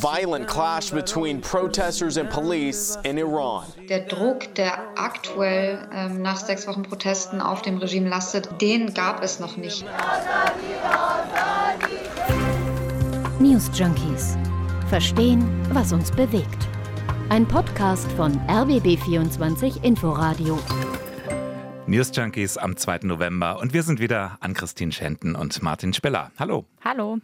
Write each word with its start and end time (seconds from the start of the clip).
Violent 0.00 0.46
clash 0.46 0.90
between 0.90 1.40
protesters 1.40 2.16
and 2.16 2.30
police 2.30 2.98
in 3.04 3.18
Iran. 3.18 3.64
Der 3.88 4.00
Druck, 4.06 4.54
der 4.54 4.78
aktuell 4.96 5.86
ähm, 5.92 6.22
nach 6.22 6.38
sechs 6.38 6.66
Wochen 6.66 6.82
Protesten 6.82 7.40
auf 7.42 7.60
dem 7.62 7.76
Regime 7.78 8.08
lastet, 8.08 8.48
den 8.60 8.94
gab 8.94 9.22
es 9.22 9.38
noch 9.38 9.56
nicht. 9.58 9.84
News 13.38 13.70
Junkies. 13.74 14.36
Verstehen, 14.88 15.46
was 15.72 15.92
uns 15.92 16.10
bewegt. 16.10 16.68
Ein 17.28 17.46
Podcast 17.46 18.10
von 18.12 18.32
RBB24 18.48 19.84
Inforadio. 19.84 20.58
News 21.86 22.10
Junkies 22.14 22.56
am 22.56 22.76
2. 22.76 23.00
November 23.02 23.60
und 23.60 23.72
wir 23.74 23.82
sind 23.82 24.00
wieder 24.00 24.38
an 24.40 24.54
Christine 24.54 24.90
Schenten 24.90 25.36
und 25.36 25.62
Martin 25.62 25.92
Speller. 25.92 26.32
Hallo. 26.38 26.64
Hallo. 26.82 27.18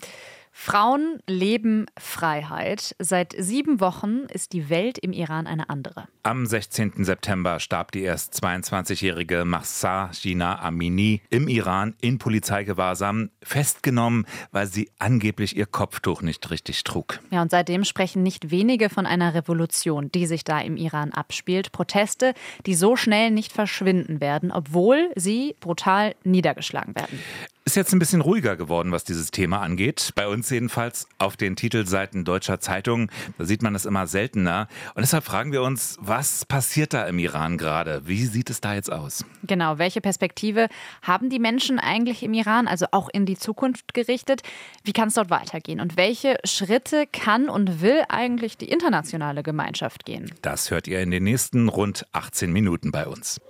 Frauen 0.55 1.19
leben 1.27 1.87
Freiheit. 1.99 2.95
Seit 2.99 3.35
sieben 3.37 3.81
Wochen 3.81 4.27
ist 4.33 4.53
die 4.53 4.69
Welt 4.69 4.99
im 4.99 5.13
Iran 5.13 5.47
eine 5.47 5.71
andere. 5.71 6.07
Am 6.23 6.47
16. 6.47 7.05
September 7.05 7.59
starb 7.59 7.91
die 7.91 8.03
erst 8.03 8.35
22-jährige 8.35 9.45
Mahsa 9.45 10.11
Jina 10.13 10.61
Amini 10.61 11.23
im 11.31 11.49
Iran 11.49 11.95
in 12.01 12.19
Polizeigewahrsam, 12.19 13.31
festgenommen, 13.43 14.27
weil 14.53 14.67
sie 14.67 14.91
angeblich 14.99 15.57
ihr 15.57 15.67
Kopftuch 15.67 16.23
nicht 16.23 16.51
richtig 16.51 16.85
trug. 16.85 17.19
Ja, 17.31 17.43
und 17.43 17.51
seitdem 17.51 17.85
sprechen 17.85 18.23
nicht 18.23 18.51
wenige 18.51 18.91
von 18.91 19.07
einer 19.07 19.35
Revolution, 19.35 20.13
die 20.13 20.27
sich 20.27 20.45
da 20.45 20.61
im 20.61 20.77
Iran 20.77 21.13
abspielt. 21.13 21.73
Proteste, 21.73 22.35
die 22.67 22.75
so 22.75 22.95
schnell 22.95 23.31
nicht 23.31 23.53
verschwinden 23.53 24.21
werden, 24.21 24.53
obwohl 24.53 25.11
sie 25.17 25.57
brutal 25.61 26.15
niedergeschlagen 26.25 26.95
werden. 26.95 27.19
Ist 27.65 27.77
jetzt 27.77 27.93
ein 27.93 28.01
bisschen 28.01 28.21
ruhiger 28.21 28.57
geworden, 28.57 28.91
was 28.91 29.05
dieses 29.05 29.31
Thema 29.31 29.61
angeht. 29.61 30.11
Bei 30.17 30.27
uns 30.27 30.51
jedenfalls 30.51 31.07
auf 31.19 31.37
den 31.37 31.55
Titelseiten 31.55 32.25
deutscher 32.25 32.59
Zeitungen. 32.59 33.09
Da 33.39 33.45
sieht 33.45 33.63
man 33.63 33.77
es 33.77 33.85
immer 33.85 34.09
seltener. 34.09 34.67
Und 34.97 35.03
deshalb 35.03 35.23
fragen 35.23 35.53
wir 35.53 35.63
uns, 35.63 35.97
was 36.01 36.45
passiert 36.45 36.93
da 36.93 37.05
im 37.05 37.21
Iran 37.21 37.59
gerade? 37.59 38.03
Wie 38.05 38.27
sieht 38.27 38.51
es 38.51 38.61
da 38.61 38.75
jetzt 38.75 38.91
aus? 38.91 39.25
Genau. 39.45 39.79
Welche 39.79 40.01
Perspektive 40.01 40.67
haben 41.03 41.31
die 41.31 41.39
Menschen 41.39 41.79
eigentlich 41.79 42.25
im 42.25 42.35
Iran, 42.35 42.67
also 42.67 42.87
auch 42.91 43.09
in 43.09 43.27
die 43.27 43.37
Zukunft 43.37 43.95
gerichtet? 43.95 44.43
Wie 44.83 44.93
kann 44.93 45.07
es 45.07 45.15
dort 45.15 45.31
weitergehen? 45.31 45.81
Und 45.81 45.97
welche 45.97 46.39
Schritte 46.45 47.07
kann 47.07 47.49
und 47.49 47.81
will 47.81 48.03
eigentlich 48.09 48.59
die 48.59 48.71
internationale 48.71 49.45
Gemeinschaft 49.45 50.05
gehen? 50.05 50.33
Das 50.43 50.73
hört 50.73 50.89
ihr 50.89 51.01
in 51.01 51.13
den 51.13 51.23
nächsten 51.23 51.69
rund 51.69 52.09
18 52.11 52.53
Minuten 52.53 52.91
bei 52.91 53.07
uns. 53.07 53.41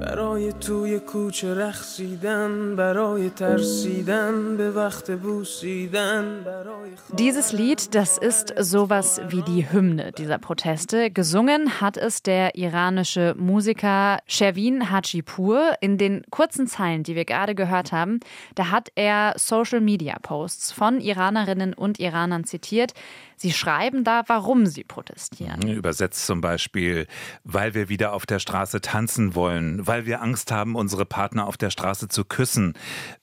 برای 0.00 0.52
توی 0.52 0.98
کوچه 1.00 1.54
رخصیدن 1.54 2.76
برای 2.76 3.30
ترسیدن 3.30 4.56
به 4.56 4.70
وقت 4.70 5.10
بوسیدن 5.10 6.42
برای 6.44 6.90
Dieses 7.18 7.52
Lied, 7.52 7.94
das 7.94 8.18
ist 8.18 8.54
sowas 8.58 9.20
wie 9.28 9.42
die 9.42 9.70
Hymne 9.70 10.12
dieser 10.12 10.38
Proteste. 10.38 11.10
Gesungen 11.10 11.80
hat 11.80 11.96
es 11.96 12.22
der 12.22 12.56
iranische 12.56 13.34
Musiker 13.38 14.18
Shervin 14.26 14.90
Hajipur. 14.90 15.74
In 15.80 15.98
den 15.98 16.24
kurzen 16.30 16.66
Zeilen, 16.66 17.02
die 17.02 17.14
wir 17.14 17.24
gerade 17.24 17.54
gehört 17.54 17.92
haben, 17.92 18.20
da 18.54 18.70
hat 18.70 18.90
er 18.94 19.34
Social 19.36 19.80
Media 19.80 20.16
Posts 20.20 20.72
von 20.72 21.00
Iranerinnen 21.00 21.72
und 21.74 21.98
Iranern 21.98 22.44
zitiert, 22.44 22.92
Sie 23.38 23.52
schreiben 23.52 24.02
da, 24.02 24.22
warum 24.28 24.64
Sie 24.64 24.82
protestieren. 24.82 25.60
Übersetzt 25.68 26.26
zum 26.26 26.40
Beispiel, 26.40 27.06
weil 27.44 27.74
wir 27.74 27.90
wieder 27.90 28.14
auf 28.14 28.24
der 28.24 28.38
Straße 28.38 28.80
tanzen 28.80 29.34
wollen, 29.34 29.86
weil 29.91 30.05
wir 30.05 30.21
Angst 30.21 30.53
haben, 30.53 30.77
unsere 30.77 31.05
Partner 31.05 31.47
auf 31.47 31.57
der 31.57 31.69
Straße 31.69 32.07
zu 32.07 32.23
küssen, 32.23 32.75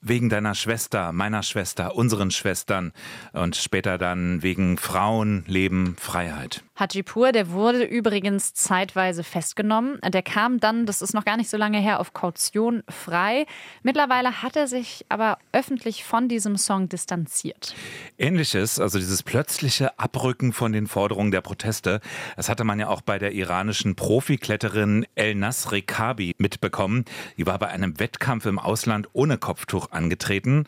wegen 0.03 0.29
deiner 0.29 0.55
Schwester, 0.55 1.13
meiner 1.13 1.43
Schwester, 1.43 1.97
unseren 1.97 2.31
Schwestern 2.31 2.93
und 3.33 3.57
später 3.57 3.97
dann 3.97 4.43
wegen 4.43 4.77
Frauen, 4.77 5.45
Leben, 5.47 5.97
Freiheit. 5.99 6.63
Hajipur, 6.79 7.33
der 7.33 7.51
wurde 7.51 7.83
übrigens 7.83 8.55
zeitweise 8.55 9.25
festgenommen. 9.25 9.99
Der 10.07 10.23
kam 10.23 10.61
dann, 10.61 10.87
das 10.87 11.03
ist 11.03 11.13
noch 11.13 11.25
gar 11.25 11.37
nicht 11.37 11.51
so 11.51 11.57
lange 11.57 11.79
her, 11.79 11.99
auf 11.99 12.13
Kaution 12.13 12.85
frei. 12.89 13.47
Mittlerweile 13.83 14.43
hat 14.43 14.55
er 14.55 14.69
sich 14.69 15.05
aber 15.09 15.39
öffentlich 15.53 16.05
von 16.05 16.29
diesem 16.29 16.57
Song 16.57 16.89
distanziert. 16.89 17.75
Ähnliches, 18.17 18.79
also 18.79 18.99
dieses 18.99 19.23
plötzliche 19.23 19.99
Abrücken 19.99 20.53
von 20.53 20.73
den 20.73 20.87
Forderungen 20.87 21.33
der 21.33 21.41
Proteste, 21.41 22.01
das 22.37 22.49
hatte 22.49 22.63
man 22.63 22.79
ja 22.79 22.89
auch 22.89 23.01
bei 23.01 23.19
der 23.19 23.33
iranischen 23.33 23.97
Profikletterin 23.97 25.05
El 25.17 25.35
Nasri 25.35 25.83
Kabi 25.83 26.37
mitbekommen. 26.39 27.05
Die 27.37 27.47
war 27.47 27.59
bei 27.59 27.69
einem 27.69 27.99
Wettkampf 27.99 28.47
im 28.47 28.59
Ausland 28.59 29.09
ohne 29.13 29.39
Kopftuch 29.39 29.91
angetreten. 29.91 30.65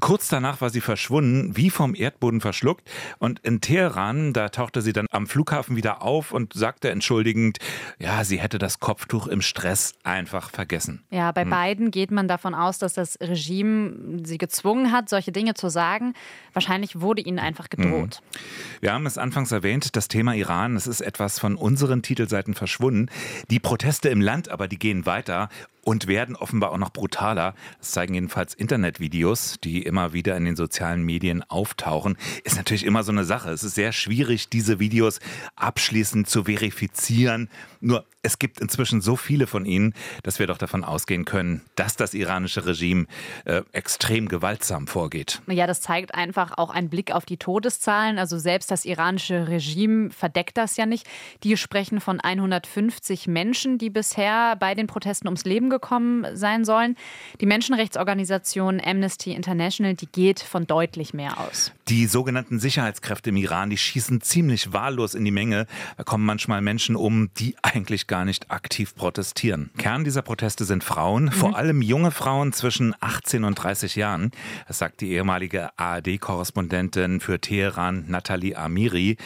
Kurz 0.00 0.28
danach 0.28 0.60
war 0.60 0.70
sie 0.70 0.80
verschwunden, 0.80 1.56
wie 1.56 1.70
vom 1.70 1.94
Erdboden 1.94 2.40
verschluckt. 2.40 2.88
Und 3.18 3.38
in 3.40 3.60
Teheran, 3.60 4.32
da 4.32 4.48
tauchte 4.48 4.82
sie 4.82 4.92
dann 4.92 5.06
am 5.10 5.26
Flughafen 5.26 5.76
wieder 5.76 6.02
auf 6.02 6.32
und 6.32 6.52
sagte 6.54 6.90
entschuldigend, 6.90 7.58
ja, 7.98 8.24
sie 8.24 8.40
hätte 8.40 8.58
das 8.58 8.80
Kopftuch 8.80 9.26
im 9.26 9.42
Stress 9.42 9.94
einfach 10.02 10.50
vergessen. 10.50 11.02
Ja, 11.10 11.32
bei 11.32 11.42
hm. 11.42 11.50
beiden 11.50 11.90
geht 11.90 12.10
man 12.10 12.28
davon 12.28 12.54
aus, 12.54 12.78
dass 12.78 12.94
das 12.94 13.18
Regime 13.20 14.24
sie 14.24 14.38
gezwungen 14.38 14.92
hat, 14.92 15.08
solche 15.08 15.32
Dinge 15.32 15.54
zu 15.54 15.68
sagen. 15.68 16.14
Wahrscheinlich 16.52 17.00
wurde 17.00 17.22
ihnen 17.22 17.38
einfach 17.38 17.68
gedroht. 17.68 18.20
Hm. 18.32 18.40
Wir 18.80 18.92
haben 18.92 19.06
es 19.06 19.18
anfangs 19.18 19.52
erwähnt, 19.52 19.96
das 19.96 20.08
Thema 20.08 20.34
Iran, 20.34 20.76
es 20.76 20.86
ist 20.86 21.00
etwas 21.00 21.38
von 21.38 21.56
unseren 21.56 22.02
Titelseiten 22.02 22.54
verschwunden. 22.54 23.08
Die 23.50 23.60
Proteste 23.60 24.08
im 24.08 24.20
Land 24.20 24.48
aber, 24.48 24.68
die 24.68 24.78
gehen 24.78 25.06
weiter 25.06 25.48
und 25.82 26.06
werden 26.06 26.36
offenbar 26.36 26.72
auch 26.72 26.78
noch 26.78 26.90
brutaler. 26.90 27.54
Das 27.78 27.92
zeigen 27.92 28.14
jedenfalls 28.14 28.54
Internetvideos, 28.54 29.58
die 29.62 29.82
immer 29.82 30.12
wieder 30.12 30.36
in 30.36 30.44
den 30.44 30.56
sozialen 30.56 31.02
Medien 31.02 31.42
auftauchen. 31.48 32.16
Ist 32.44 32.56
natürlich 32.56 32.84
immer 32.84 33.02
so 33.02 33.12
eine 33.12 33.24
Sache. 33.24 33.50
Es 33.50 33.64
ist 33.64 33.74
sehr 33.74 33.92
schwierig, 33.92 34.48
diese 34.48 34.78
Videos 34.78 35.20
abschließend 35.56 36.28
zu 36.28 36.44
verifizieren. 36.44 37.48
Nur 37.80 38.04
es 38.22 38.38
gibt 38.38 38.60
inzwischen 38.60 39.00
so 39.00 39.16
viele 39.16 39.46
von 39.46 39.64
ihnen, 39.64 39.94
dass 40.22 40.38
wir 40.38 40.46
doch 40.46 40.58
davon 40.58 40.84
ausgehen 40.84 41.24
können, 41.24 41.62
dass 41.74 41.96
das 41.96 42.12
iranische 42.12 42.66
Regime 42.66 43.06
äh, 43.46 43.62
extrem 43.72 44.28
gewaltsam 44.28 44.86
vorgeht. 44.86 45.40
Ja, 45.46 45.66
das 45.66 45.80
zeigt 45.80 46.14
einfach 46.14 46.58
auch 46.58 46.70
ein 46.70 46.90
Blick 46.90 47.12
auf 47.12 47.24
die 47.24 47.38
Todeszahlen. 47.38 48.18
Also 48.18 48.38
selbst 48.38 48.70
das 48.70 48.84
iranische 48.84 49.48
Regime 49.48 50.10
verdeckt 50.10 50.58
das 50.58 50.76
ja 50.76 50.84
nicht. 50.84 51.06
Die 51.44 51.56
sprechen 51.56 52.00
von 52.00 52.20
150 52.20 53.26
Menschen, 53.26 53.78
die 53.78 53.88
bisher 53.88 54.56
bei 54.56 54.74
den 54.74 54.86
Protesten 54.86 55.28
ums 55.28 55.44
Leben 55.44 55.69
gekommen 55.70 56.26
sein 56.34 56.64
sollen. 56.64 56.96
Die 57.40 57.46
Menschenrechtsorganisation 57.46 58.80
Amnesty 58.84 59.32
International, 59.32 59.94
die 59.94 60.06
geht 60.06 60.40
von 60.40 60.66
deutlich 60.66 61.14
mehr 61.14 61.38
aus. 61.40 61.72
Die 61.88 62.06
sogenannten 62.06 62.60
Sicherheitskräfte 62.60 63.30
im 63.30 63.36
Iran, 63.36 63.70
die 63.70 63.78
schießen 63.78 64.20
ziemlich 64.20 64.72
wahllos 64.72 65.14
in 65.14 65.24
die 65.24 65.30
Menge. 65.30 65.66
Da 65.96 66.04
kommen 66.04 66.24
manchmal 66.24 66.60
Menschen 66.60 66.94
um, 66.96 67.30
die 67.38 67.56
eigentlich 67.62 68.06
gar 68.06 68.24
nicht 68.24 68.50
aktiv 68.50 68.94
protestieren. 68.94 69.70
Kern 69.78 70.04
dieser 70.04 70.22
Proteste 70.22 70.64
sind 70.64 70.84
Frauen, 70.84 71.24
mhm. 71.24 71.32
vor 71.32 71.56
allem 71.56 71.82
junge 71.82 72.10
Frauen 72.10 72.52
zwischen 72.52 72.94
18 73.00 73.44
und 73.44 73.54
30 73.54 73.96
Jahren. 73.96 74.30
Das 74.68 74.78
sagt 74.78 75.00
die 75.00 75.10
ehemalige 75.10 75.70
ARD-Korrespondentin 75.76 77.20
für 77.20 77.40
Teheran, 77.40 78.04
Nathalie 78.08 78.56
Amiri. 78.56 79.16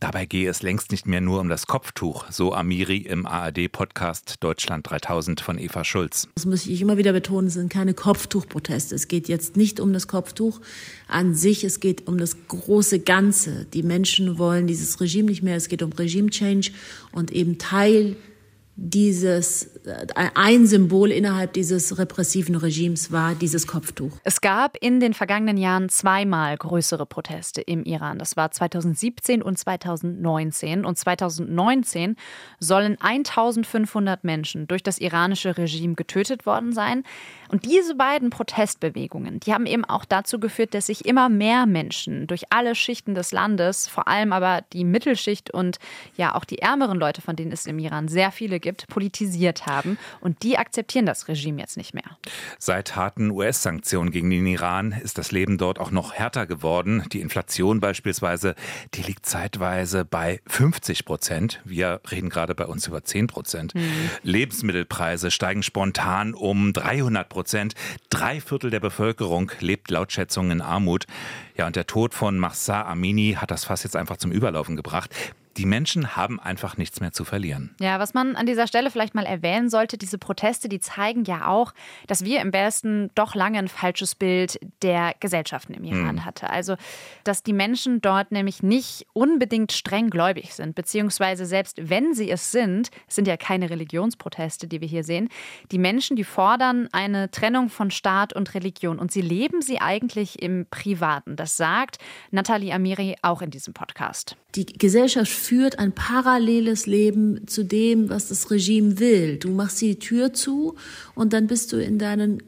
Dabei 0.00 0.24
gehe 0.24 0.48
es 0.48 0.62
längst 0.62 0.90
nicht 0.90 1.06
mehr 1.06 1.20
nur 1.20 1.38
um 1.40 1.50
das 1.50 1.66
Kopftuch, 1.66 2.24
so 2.30 2.54
Amiri 2.54 2.96
im 2.96 3.26
ARD-Podcast 3.26 4.36
Deutschland 4.40 4.88
3000 4.88 5.42
von 5.42 5.58
Eva 5.58 5.84
Schulz. 5.84 6.28
Das 6.34 6.46
muss 6.46 6.66
ich 6.66 6.80
immer 6.80 6.96
wieder 6.96 7.12
betonen, 7.12 7.48
es 7.48 7.54
sind 7.54 7.70
keine 7.70 7.92
Kopftuchproteste. 7.92 8.94
Es 8.94 9.06
geht 9.06 9.28
jetzt 9.28 9.58
nicht 9.58 9.80
um 9.80 9.92
das 9.92 10.08
Kopftuch 10.08 10.62
an 11.08 11.34
sich, 11.34 11.62
es 11.62 11.78
geht 11.78 12.08
um 12.08 12.16
das 12.16 12.48
große 12.48 13.00
Ganze. 13.00 13.66
Die 13.66 13.82
Menschen 13.82 14.38
wollen 14.38 14.66
dieses 14.66 14.98
Regime 14.98 15.28
nicht 15.28 15.42
mehr, 15.42 15.56
es 15.56 15.68
geht 15.68 15.82
um 15.82 15.92
Regime-Change 15.92 16.70
und 17.12 17.30
eben 17.30 17.58
Teil 17.58 18.16
dieses 18.74 19.76
äh, 19.84 20.06
ein 20.34 20.66
Symbol 20.66 21.10
innerhalb 21.10 21.52
dieses 21.52 21.98
repressiven 21.98 22.56
Regimes 22.56 23.12
war 23.12 23.34
dieses 23.34 23.66
Kopftuch. 23.66 24.12
Es 24.24 24.40
gab 24.40 24.76
in 24.80 24.98
den 24.98 25.12
vergangenen 25.12 25.58
Jahren 25.58 25.88
zweimal 25.88 26.56
größere 26.56 27.04
Proteste 27.04 27.60
im 27.60 27.84
Iran. 27.84 28.18
Das 28.18 28.36
war 28.36 28.50
2017 28.50 29.42
und 29.42 29.58
2019. 29.58 30.84
Und 30.86 30.96
2019 30.96 32.16
sollen 32.60 32.96
1500 33.00 34.24
Menschen 34.24 34.66
durch 34.68 34.82
das 34.82 34.98
iranische 34.98 35.58
Regime 35.58 35.94
getötet 35.94 36.46
worden 36.46 36.72
sein. 36.72 37.02
Und 37.52 37.66
diese 37.66 37.94
beiden 37.94 38.30
Protestbewegungen, 38.30 39.38
die 39.38 39.52
haben 39.52 39.66
eben 39.66 39.84
auch 39.84 40.06
dazu 40.06 40.40
geführt, 40.40 40.72
dass 40.72 40.86
sich 40.86 41.04
immer 41.04 41.28
mehr 41.28 41.66
Menschen 41.66 42.26
durch 42.26 42.44
alle 42.48 42.74
Schichten 42.74 43.14
des 43.14 43.30
Landes, 43.30 43.88
vor 43.88 44.08
allem 44.08 44.32
aber 44.32 44.62
die 44.72 44.84
Mittelschicht 44.84 45.52
und 45.52 45.78
ja 46.16 46.34
auch 46.34 46.46
die 46.46 46.60
ärmeren 46.60 46.98
Leute, 46.98 47.20
von 47.20 47.36
denen 47.36 47.52
es 47.52 47.66
im 47.66 47.78
Iran 47.78 48.08
sehr 48.08 48.32
viele 48.32 48.58
gibt, 48.58 48.88
politisiert 48.88 49.66
haben. 49.66 49.98
Und 50.22 50.42
die 50.44 50.56
akzeptieren 50.56 51.04
das 51.04 51.28
Regime 51.28 51.60
jetzt 51.60 51.76
nicht 51.76 51.92
mehr. 51.92 52.16
Seit 52.58 52.96
harten 52.96 53.30
US-Sanktionen 53.30 54.12
gegen 54.12 54.30
den 54.30 54.46
Iran 54.46 54.92
ist 54.92 55.18
das 55.18 55.30
Leben 55.30 55.58
dort 55.58 55.78
auch 55.78 55.90
noch 55.90 56.14
härter 56.14 56.46
geworden. 56.46 57.04
Die 57.12 57.20
Inflation 57.20 57.80
beispielsweise, 57.80 58.54
die 58.94 59.02
liegt 59.02 59.26
zeitweise 59.26 60.06
bei 60.06 60.40
50 60.46 61.04
Prozent. 61.04 61.60
Wir 61.66 62.00
reden 62.10 62.30
gerade 62.30 62.54
bei 62.54 62.64
uns 62.64 62.86
über 62.86 63.04
10 63.04 63.26
Prozent. 63.26 63.74
Mhm. 63.74 63.90
Lebensmittelpreise 64.22 65.30
steigen 65.30 65.62
spontan 65.62 66.32
um 66.32 66.72
300 66.72 67.28
Prozent. 67.28 67.41
Prozent. 67.42 67.74
Drei 68.08 68.40
Viertel 68.40 68.70
der 68.70 68.78
Bevölkerung 68.78 69.50
lebt 69.58 69.90
laut 69.90 70.12
Schätzungen 70.12 70.52
in 70.52 70.60
Armut. 70.60 71.06
Ja, 71.56 71.66
und 71.66 71.74
der 71.74 71.88
Tod 71.88 72.14
von 72.14 72.38
Mahsa 72.38 72.82
Amini 72.82 73.36
hat 73.36 73.50
das 73.50 73.64
Fass 73.64 73.82
jetzt 73.82 73.96
einfach 73.96 74.16
zum 74.16 74.30
Überlaufen 74.30 74.76
gebracht 74.76 75.10
die 75.56 75.66
Menschen 75.66 76.16
haben 76.16 76.40
einfach 76.40 76.76
nichts 76.76 77.00
mehr 77.00 77.12
zu 77.12 77.24
verlieren. 77.24 77.74
Ja, 77.80 77.98
was 77.98 78.14
man 78.14 78.36
an 78.36 78.46
dieser 78.46 78.66
Stelle 78.66 78.90
vielleicht 78.90 79.14
mal 79.14 79.26
erwähnen 79.26 79.68
sollte, 79.68 79.98
diese 79.98 80.18
Proteste, 80.18 80.68
die 80.68 80.80
zeigen 80.80 81.24
ja 81.24 81.46
auch, 81.46 81.72
dass 82.06 82.24
wir 82.24 82.40
im 82.40 82.52
Westen 82.52 83.10
doch 83.14 83.34
lange 83.34 83.58
ein 83.58 83.68
falsches 83.68 84.14
Bild 84.14 84.58
der 84.82 85.14
Gesellschaften 85.20 85.74
im 85.74 85.84
Iran 85.84 86.08
hm. 86.08 86.24
hatten. 86.24 86.46
Also, 86.46 86.76
dass 87.24 87.42
die 87.42 87.52
Menschen 87.52 88.00
dort 88.00 88.32
nämlich 88.32 88.62
nicht 88.62 89.06
unbedingt 89.12 89.72
streng 89.72 90.10
gläubig 90.10 90.54
sind, 90.54 90.74
beziehungsweise 90.74 91.46
selbst 91.46 91.90
wenn 91.90 92.14
sie 92.14 92.30
es 92.30 92.50
sind, 92.50 92.90
es 93.08 93.14
sind 93.14 93.28
ja 93.28 93.36
keine 93.36 93.70
Religionsproteste, 93.70 94.66
die 94.66 94.80
wir 94.80 94.88
hier 94.88 95.04
sehen, 95.04 95.28
die 95.70 95.78
Menschen, 95.78 96.16
die 96.16 96.24
fordern 96.24 96.88
eine 96.92 97.30
Trennung 97.30 97.68
von 97.68 97.90
Staat 97.90 98.32
und 98.32 98.54
Religion 98.54 98.98
und 98.98 99.12
sie 99.12 99.22
leben 99.22 99.62
sie 99.62 99.80
eigentlich 99.80 100.42
im 100.42 100.66
Privaten. 100.70 101.36
Das 101.36 101.56
sagt 101.56 101.98
Nathalie 102.30 102.72
Amiri 102.72 103.16
auch 103.22 103.42
in 103.42 103.50
diesem 103.50 103.74
Podcast. 103.74 104.36
Die 104.54 104.66
Gesellschaft 104.66 105.41
führt 105.42 105.78
ein 105.78 105.92
paralleles 105.92 106.86
Leben 106.86 107.46
zu 107.46 107.64
dem, 107.64 108.08
was 108.08 108.28
das 108.28 108.50
Regime 108.50 108.98
will. 108.98 109.36
Du 109.36 109.50
machst 109.50 109.80
die 109.80 109.98
Tür 109.98 110.32
zu 110.32 110.76
und 111.14 111.32
dann 111.32 111.46
bist 111.46 111.72
du 111.72 111.76
in 111.76 111.98
deinen 111.98 112.42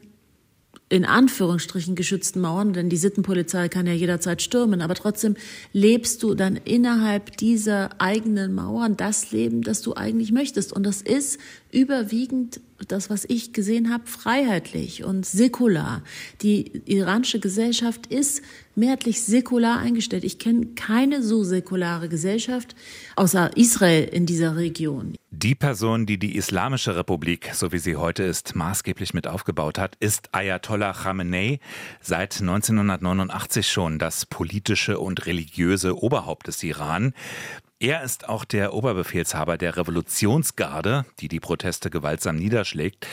in 0.87 1.03
Anführungsstrichen 1.03 1.95
geschützten 1.95 2.41
Mauern, 2.41 2.73
denn 2.73 2.89
die 2.89 2.97
Sittenpolizei 2.97 3.69
kann 3.69 3.87
ja 3.87 3.93
jederzeit 3.93 4.43
stürmen, 4.43 4.81
aber 4.81 4.93
trotzdem 4.93 5.35
lebst 5.73 6.21
du 6.21 6.35
dann 6.35 6.57
innerhalb 6.57 7.37
dieser 7.37 7.99
eigenen 7.99 8.53
Mauern 8.53 8.95
das 8.95 9.31
Leben, 9.31 9.63
das 9.63 9.81
du 9.81 9.95
eigentlich 9.95 10.31
möchtest. 10.31 10.71
Und 10.71 10.83
das 10.83 11.01
ist 11.01 11.39
überwiegend 11.71 12.61
das, 12.87 13.09
was 13.09 13.25
ich 13.27 13.51
gesehen 13.51 13.91
habe, 13.91 14.05
freiheitlich 14.05 15.03
und 15.03 15.25
säkular. 15.25 16.03
Die 16.43 16.83
iranische 16.85 17.39
Gesellschaft 17.39 18.05
ist 18.07 18.43
mehrheitlich 18.77 19.21
säkular 19.21 19.79
eingestellt. 19.79 20.23
Ich 20.23 20.39
kenne 20.39 20.67
keine 20.75 21.23
so 21.23 21.43
säkulare 21.43 22.09
Gesellschaft 22.09 22.75
außer 23.15 23.55
Israel 23.57 24.03
in 24.05 24.25
dieser 24.25 24.55
Region. 24.55 25.15
Die 25.31 25.55
Person, 25.55 26.05
die 26.05 26.17
die 26.17 26.35
Islamische 26.35 26.95
Republik, 26.95 27.51
so 27.53 27.71
wie 27.71 27.77
sie 27.77 27.97
heute 27.97 28.23
ist, 28.23 28.55
maßgeblich 28.55 29.13
mit 29.13 29.27
aufgebaut 29.27 29.77
hat, 29.77 29.95
ist 29.99 30.29
Ayatollah 30.33 30.93
Khamenei, 30.93 31.59
seit 31.99 32.39
1989 32.39 33.67
schon 33.67 33.99
das 33.99 34.25
politische 34.25 34.99
und 34.99 35.25
religiöse 35.25 36.01
Oberhaupt 36.01 36.47
des 36.47 36.63
Iran. 36.63 37.13
Er 37.79 38.03
ist 38.03 38.29
auch 38.29 38.45
der 38.45 38.73
Oberbefehlshaber 38.73 39.57
der 39.57 39.75
Revolutionsgarde, 39.75 41.05
die 41.19 41.27
die 41.27 41.41
Proteste 41.41 41.89
gewaltsam 41.89 42.37
niederschlägt. 42.37 43.05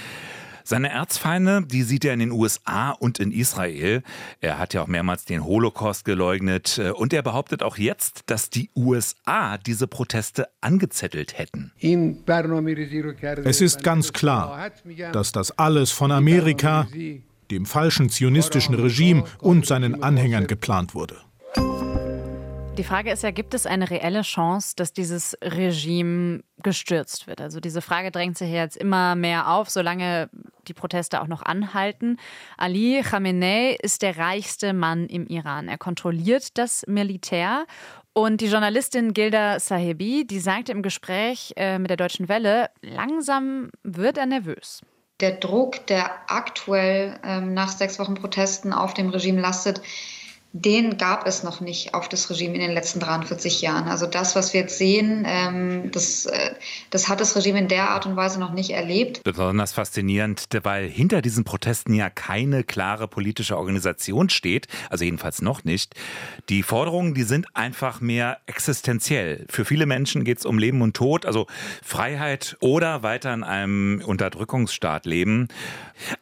Seine 0.64 0.90
Erzfeinde, 0.90 1.62
die 1.66 1.82
sieht 1.82 2.04
er 2.04 2.14
in 2.14 2.20
den 2.20 2.30
USA 2.30 2.90
und 2.90 3.18
in 3.18 3.32
Israel. 3.32 4.02
Er 4.40 4.58
hat 4.58 4.74
ja 4.74 4.82
auch 4.82 4.86
mehrmals 4.86 5.24
den 5.24 5.44
Holocaust 5.44 6.04
geleugnet 6.04 6.80
und 6.96 7.12
er 7.12 7.22
behauptet 7.22 7.62
auch 7.62 7.78
jetzt, 7.78 8.24
dass 8.26 8.50
die 8.50 8.70
USA 8.76 9.58
diese 9.58 9.86
Proteste 9.86 10.48
angezettelt 10.60 11.38
hätten. 11.38 11.72
Es 13.44 13.60
ist 13.60 13.82
ganz 13.82 14.12
klar, 14.12 14.70
dass 15.12 15.32
das 15.32 15.58
alles 15.58 15.90
von 15.90 16.12
Amerika, 16.12 16.86
dem 17.50 17.66
falschen 17.66 18.08
zionistischen 18.08 18.74
Regime 18.74 19.24
und 19.40 19.66
seinen 19.66 20.02
Anhängern 20.02 20.46
geplant 20.46 20.94
wurde. 20.94 21.16
Die 22.78 22.84
Frage 22.84 23.12
ist 23.12 23.22
ja, 23.22 23.30
gibt 23.30 23.52
es 23.52 23.66
eine 23.66 23.90
reelle 23.90 24.22
Chance, 24.22 24.72
dass 24.76 24.94
dieses 24.94 25.36
Regime 25.42 26.42
gestürzt 26.62 27.26
wird? 27.26 27.42
Also 27.42 27.60
diese 27.60 27.82
Frage 27.82 28.10
drängt 28.10 28.38
sich 28.38 28.50
jetzt 28.50 28.78
immer 28.78 29.14
mehr 29.14 29.50
auf, 29.50 29.68
solange 29.68 30.30
die 30.68 30.74
Proteste 30.74 31.20
auch 31.20 31.26
noch 31.26 31.42
anhalten. 31.42 32.18
Ali 32.56 33.02
Khamenei 33.02 33.76
ist 33.82 34.02
der 34.02 34.18
reichste 34.18 34.72
Mann 34.72 35.06
im 35.06 35.26
Iran. 35.26 35.68
Er 35.68 35.78
kontrolliert 35.78 36.58
das 36.58 36.84
Militär 36.86 37.66
und 38.14 38.40
die 38.42 38.46
Journalistin 38.46 39.14
Gilda 39.14 39.58
Sahebi, 39.58 40.26
die 40.26 40.38
sagte 40.38 40.72
im 40.72 40.82
Gespräch 40.82 41.54
äh, 41.56 41.78
mit 41.78 41.88
der 41.88 41.96
Deutschen 41.96 42.28
Welle, 42.28 42.68
langsam 42.82 43.70
wird 43.82 44.18
er 44.18 44.26
nervös. 44.26 44.82
Der 45.20 45.32
Druck, 45.32 45.86
der 45.86 46.10
aktuell 46.26 47.18
ähm, 47.24 47.54
nach 47.54 47.68
sechs 47.68 47.98
Wochen 47.98 48.14
Protesten 48.14 48.72
auf 48.72 48.92
dem 48.92 49.08
Regime 49.08 49.40
lastet, 49.40 49.80
den 50.54 50.98
gab 50.98 51.26
es 51.26 51.42
noch 51.42 51.60
nicht 51.60 51.94
auf 51.94 52.10
das 52.10 52.28
Regime 52.28 52.54
in 52.54 52.60
den 52.60 52.72
letzten 52.72 53.00
43 53.00 53.62
Jahren. 53.62 53.88
Also 53.88 54.06
das, 54.06 54.36
was 54.36 54.52
wir 54.52 54.60
jetzt 54.60 54.76
sehen, 54.76 55.24
ähm, 55.26 55.90
das, 55.92 56.26
äh, 56.26 56.54
das 56.90 57.08
hat 57.08 57.20
das 57.20 57.34
Regime 57.36 57.58
in 57.58 57.68
der 57.68 57.88
Art 57.88 58.04
und 58.04 58.16
Weise 58.16 58.38
noch 58.38 58.52
nicht 58.52 58.70
erlebt. 58.70 59.22
Besonders 59.24 59.72
faszinierend, 59.72 60.46
weil 60.62 60.88
hinter 60.88 61.22
diesen 61.22 61.44
Protesten 61.44 61.94
ja 61.94 62.10
keine 62.10 62.64
klare 62.64 63.08
politische 63.08 63.56
Organisation 63.56 64.28
steht, 64.28 64.66
also 64.90 65.06
jedenfalls 65.06 65.40
noch 65.40 65.64
nicht. 65.64 65.94
Die 66.50 66.62
Forderungen, 66.62 67.14
die 67.14 67.22
sind 67.22 67.46
einfach 67.54 68.02
mehr 68.02 68.38
existenziell. 68.44 69.46
Für 69.48 69.64
viele 69.64 69.86
Menschen 69.86 70.22
geht 70.22 70.38
es 70.38 70.44
um 70.44 70.58
Leben 70.58 70.82
und 70.82 70.94
Tod, 70.94 71.24
also 71.24 71.46
Freiheit 71.82 72.58
oder 72.60 73.02
weiter 73.02 73.32
in 73.32 73.42
einem 73.42 74.02
Unterdrückungsstaat 74.04 75.06
leben. 75.06 75.48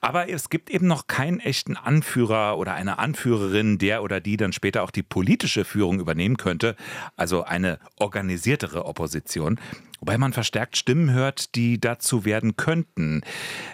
Aber 0.01 0.29
es 0.29 0.51
gibt 0.51 0.71
eben 0.71 0.87
noch 0.87 1.09
keinen 1.09 1.41
echten 1.41 1.77
Anführer 1.77 2.59
oder 2.59 2.75
eine 2.75 3.01
Anführerin, 3.01 3.79
der 3.79 4.05
oder 4.05 4.20
die 4.21 4.37
dann 4.37 4.53
später 4.53 4.83
auch 4.83 4.91
die 4.91 5.03
politische 5.03 5.65
Führung 5.65 6.01
übernehmen 6.01 6.37
könnte, 6.37 6.77
also 7.17 7.43
eine 7.43 7.79
organisiertere 7.97 8.85
Opposition. 8.85 9.59
Wobei 10.01 10.17
man 10.17 10.33
verstärkt 10.33 10.79
Stimmen 10.79 11.13
hört, 11.13 11.55
die 11.57 11.79
dazu 11.79 12.25
werden 12.25 12.57
könnten. 12.57 13.23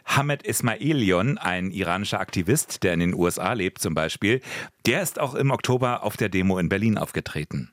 Hamed 0.05 0.43
Ismailion, 0.43 1.39
ein 1.39 1.71
iranischer 1.71 2.19
Aktivist, 2.21 2.83
der 2.83 2.95
in 2.95 3.01
den 3.01 3.15
USA 3.15 3.53
lebt 3.53 3.81
zum 3.81 3.95
Beispiel, 3.95 4.41
der 4.87 5.03
ist 5.03 5.21
auch 5.21 5.35
im 5.35 5.51
Oktober 5.51 6.03
auf 6.03 6.17
der 6.17 6.29
Demo 6.29 6.59
in 6.59 6.69
Berlin 6.69 6.99
aufgetreten. 6.99 7.71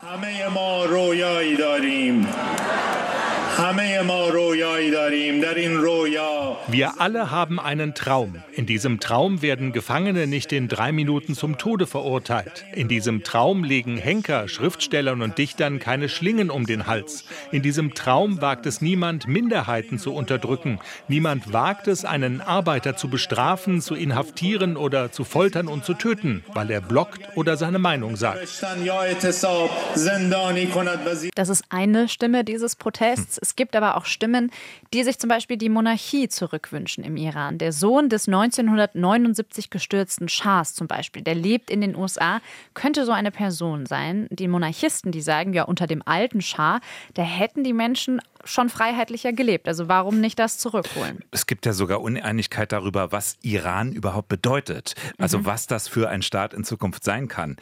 Wir 6.67 6.93
alle 6.99 7.29
haben 7.29 7.59
einen 7.59 7.93
Traum. 7.93 8.41
In 8.51 8.65
diesem 8.65 8.99
Traum 8.99 9.43
werden 9.43 9.73
Gefangene 9.73 10.25
nicht 10.25 10.51
in 10.51 10.67
drei 10.67 10.91
Minuten 10.91 11.35
zum 11.35 11.59
Tode 11.59 11.85
verurteilt. 11.85 12.65
In 12.73 12.87
diesem 12.87 13.23
Traum 13.23 13.63
legen 13.63 13.97
Henker, 13.97 14.47
Schriftstellern 14.47 15.21
und 15.21 15.37
Dichtern 15.37 15.77
keine 15.77 16.09
Schlingen 16.09 16.49
um 16.49 16.65
den 16.65 16.87
Hals. 16.87 17.25
In 17.51 17.61
diesem 17.61 17.93
Traum 17.93 18.41
wagt 18.41 18.65
es 18.65 18.81
niemand, 18.81 19.27
Minderheiten 19.27 19.99
zu 19.99 20.15
unterdrücken. 20.15 20.79
Niemand 21.07 21.53
wagt 21.53 21.87
es, 21.87 22.05
einen 22.05 22.41
Arbeiter 22.41 22.95
zu 22.95 23.07
bestrafen, 23.07 23.81
zu 23.81 23.93
inhaftieren 23.93 24.77
oder 24.77 25.11
zu 25.11 25.23
foltern 25.23 25.67
und 25.67 25.85
zu 25.85 25.93
töten, 25.93 26.43
weil 26.53 26.71
er 26.71 26.81
blockt 26.81 27.21
oder 27.35 27.55
seine 27.55 27.77
Meinung 27.77 28.15
sagt. 28.15 28.39
Das 31.35 31.49
ist 31.49 31.63
eine 31.69 32.09
Stimme 32.09 32.43
dieses 32.43 32.75
Protests. 32.75 33.42
Es 33.43 33.57
gibt 33.57 33.75
aber 33.75 33.97
auch 33.97 34.05
Stimmen, 34.05 34.51
die 34.93 35.03
sich 35.03 35.19
zum 35.19 35.27
Beispiel 35.27 35.57
die 35.57 35.67
Monarchie 35.67 36.29
zurückwünschen 36.29 37.03
im 37.03 37.17
Iran. 37.17 37.57
Der 37.57 37.73
Sohn 37.73 38.07
des 38.07 38.29
1979 38.29 39.69
gestürzten 39.69 40.29
Schahs 40.29 40.73
zum 40.73 40.87
Beispiel, 40.87 41.23
der 41.23 41.35
lebt 41.35 41.69
in 41.69 41.81
den 41.81 41.97
USA, 41.97 42.39
könnte 42.73 43.05
so 43.05 43.11
eine 43.11 43.31
Person 43.31 43.85
sein. 43.85 44.27
Die 44.29 44.47
Monarchisten, 44.47 45.11
die 45.11 45.19
sagen 45.19 45.51
ja 45.51 45.63
unter 45.63 45.87
dem 45.87 46.01
alten 46.05 46.39
Schah, 46.39 46.79
da 47.15 47.21
hätten 47.21 47.65
die 47.65 47.73
Menschen 47.73 48.21
schon 48.43 48.69
freiheitlicher 48.69 49.33
gelebt. 49.33 49.67
Also 49.67 49.87
warum 49.87 50.19
nicht 50.19 50.39
das 50.39 50.57
zurückholen? 50.57 51.19
Es 51.31 51.45
gibt 51.45 51.65
ja 51.65 51.73
sogar 51.73 52.01
Uneinigkeit 52.01 52.71
darüber, 52.71 53.11
was 53.11 53.37
Iran 53.41 53.91
überhaupt 53.91 54.27
bedeutet. 54.27 54.95
Also 55.17 55.39
mhm. 55.39 55.45
was 55.45 55.67
das 55.67 55.87
für 55.87 56.09
ein 56.09 56.21
Staat 56.21 56.53
in 56.53 56.63
Zukunft 56.63 57.03
sein 57.03 57.27
kann. 57.27 57.57